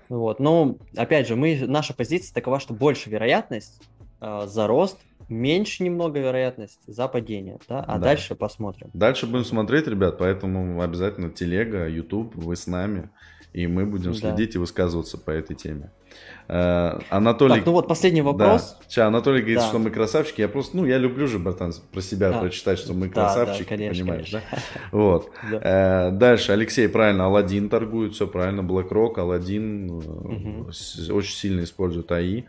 [0.07, 0.39] Вот.
[0.39, 3.81] Но, опять же, мы, наша позиция такова, что больше вероятность
[4.21, 4.97] э, за рост,
[5.29, 7.99] меньше немного вероятность за падение, да, а да.
[7.99, 8.89] дальше посмотрим.
[8.93, 13.09] Дальше будем смотреть, ребят, поэтому обязательно телега, YouTube, вы с нами,
[13.53, 14.55] и мы будем следить да.
[14.55, 15.91] и высказываться по этой теме.
[16.47, 17.55] Э, Анатолий...
[17.55, 18.77] Так, ну вот последний вопрос.
[18.79, 18.85] Да.
[18.87, 19.67] Сейчас Анатолий говорит, да.
[19.67, 20.41] что мы красавчики.
[20.41, 22.39] Я просто, ну, я люблю же, братан, про себя да.
[22.39, 24.41] прочитать, что мы красавчики, да, конечно, понимаешь, конечно.
[24.51, 24.59] да?
[24.91, 25.31] Вот.
[25.51, 26.09] Да.
[26.09, 30.67] Э, дальше Алексей правильно, Алладин торгует, все правильно, BlackRock, Алладин угу.
[30.67, 32.43] очень сильно использует АИ.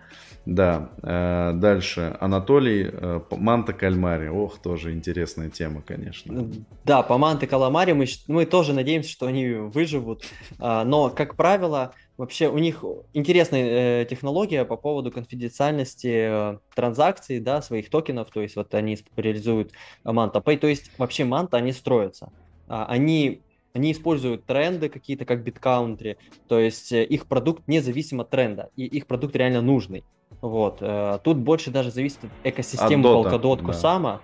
[0.46, 4.28] Да, э, дальше Анатолий э, Манта Кальмари.
[4.28, 6.48] Ох, тоже интересная тема, конечно.
[6.84, 10.22] Да, по Манта Каламари мы, мы тоже надеемся, что они выживут.
[10.60, 17.60] А, но, как правило, вообще у них интересная э, технология по поводу конфиденциальности транзакций, да,
[17.60, 18.30] своих токенов.
[18.30, 19.72] То есть вот они реализуют
[20.04, 20.58] Manta Pay.
[20.58, 22.30] То есть вообще Manta они строятся.
[22.68, 23.42] А, они
[23.72, 26.16] они используют тренды какие-то, как BitCountry,
[26.48, 30.02] то есть их продукт независим от тренда, и их продукт реально нужный.
[30.40, 30.78] Вот.
[30.80, 34.20] Э, тут больше даже зависит от экосистемы Polkadot Kusama.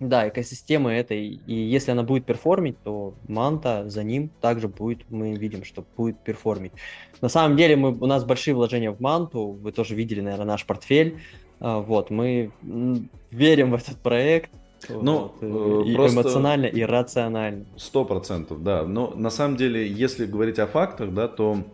[0.00, 0.22] Да.
[0.22, 1.40] да, экосистемы этой.
[1.46, 6.18] И если она будет перформить, то Манта за ним также будет, мы видим, что будет
[6.18, 6.72] перформить.
[7.20, 9.58] На самом деле мы, у нас большие вложения в Манту.
[9.60, 11.18] Вы тоже видели, наверное, наш портфель.
[11.60, 12.50] Э, вот, мы
[13.30, 14.50] верим в этот проект.
[14.88, 17.66] Ну, вот, э, и просто эмоционально, и рационально.
[17.76, 18.84] Сто процентов, да.
[18.84, 21.64] Но на самом деле, если говорить о фактах, да, то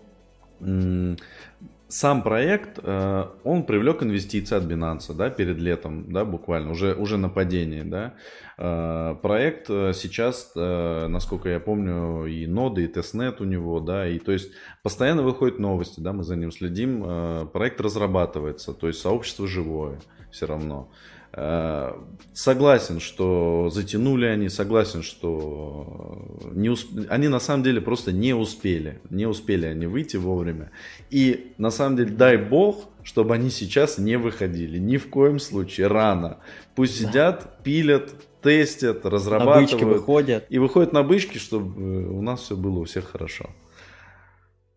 [1.95, 7.19] сам проект, э, он привлек инвестиции от Binance, да, перед летом, да, буквально, уже, уже
[7.19, 8.15] на падении, да.
[8.59, 14.19] Э, проект э, сейчас, насколько я помню, и ноды, и тестнет у него, да, и
[14.19, 14.51] то есть
[14.83, 20.01] постоянно выходят новости, да, мы за ним следим, проект разрабатывается, то есть сообщество живое
[20.33, 20.91] все равно.
[21.37, 21.93] Э,
[22.33, 26.91] согласен, что затянули они, согласен, что не усп...
[27.09, 29.01] они на самом деле просто не успели.
[29.11, 30.71] Не успели они выйти вовремя.
[31.11, 34.79] И на самом деле, дай бог, чтобы они сейчас не выходили.
[34.79, 35.89] Ни в коем случае.
[35.89, 36.39] Рано.
[36.77, 37.09] Пусть да.
[37.09, 39.73] сидят, пилят, тестят, разрабатывают.
[39.73, 40.47] На бычки выходят.
[40.51, 43.51] И выходят на бычки, чтобы у нас все было у всех хорошо.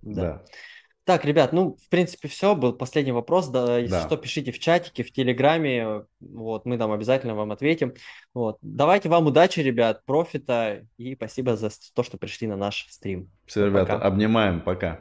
[0.01, 0.21] Да.
[0.21, 0.43] да.
[1.07, 2.53] Так, ребят, ну, в принципе, все.
[2.53, 3.47] Был последний вопрос.
[3.47, 4.05] Да, если да.
[4.05, 6.03] что, пишите в чатике, в Телеграме.
[6.19, 7.93] Вот, мы там обязательно вам ответим.
[8.33, 8.57] Вот.
[8.61, 10.85] Давайте вам удачи, ребят, профита.
[10.97, 13.31] И спасибо за то, что пришли на наш стрим.
[13.45, 14.05] Все, ребята, пока.
[14.05, 14.59] обнимаем.
[14.59, 14.99] Пока.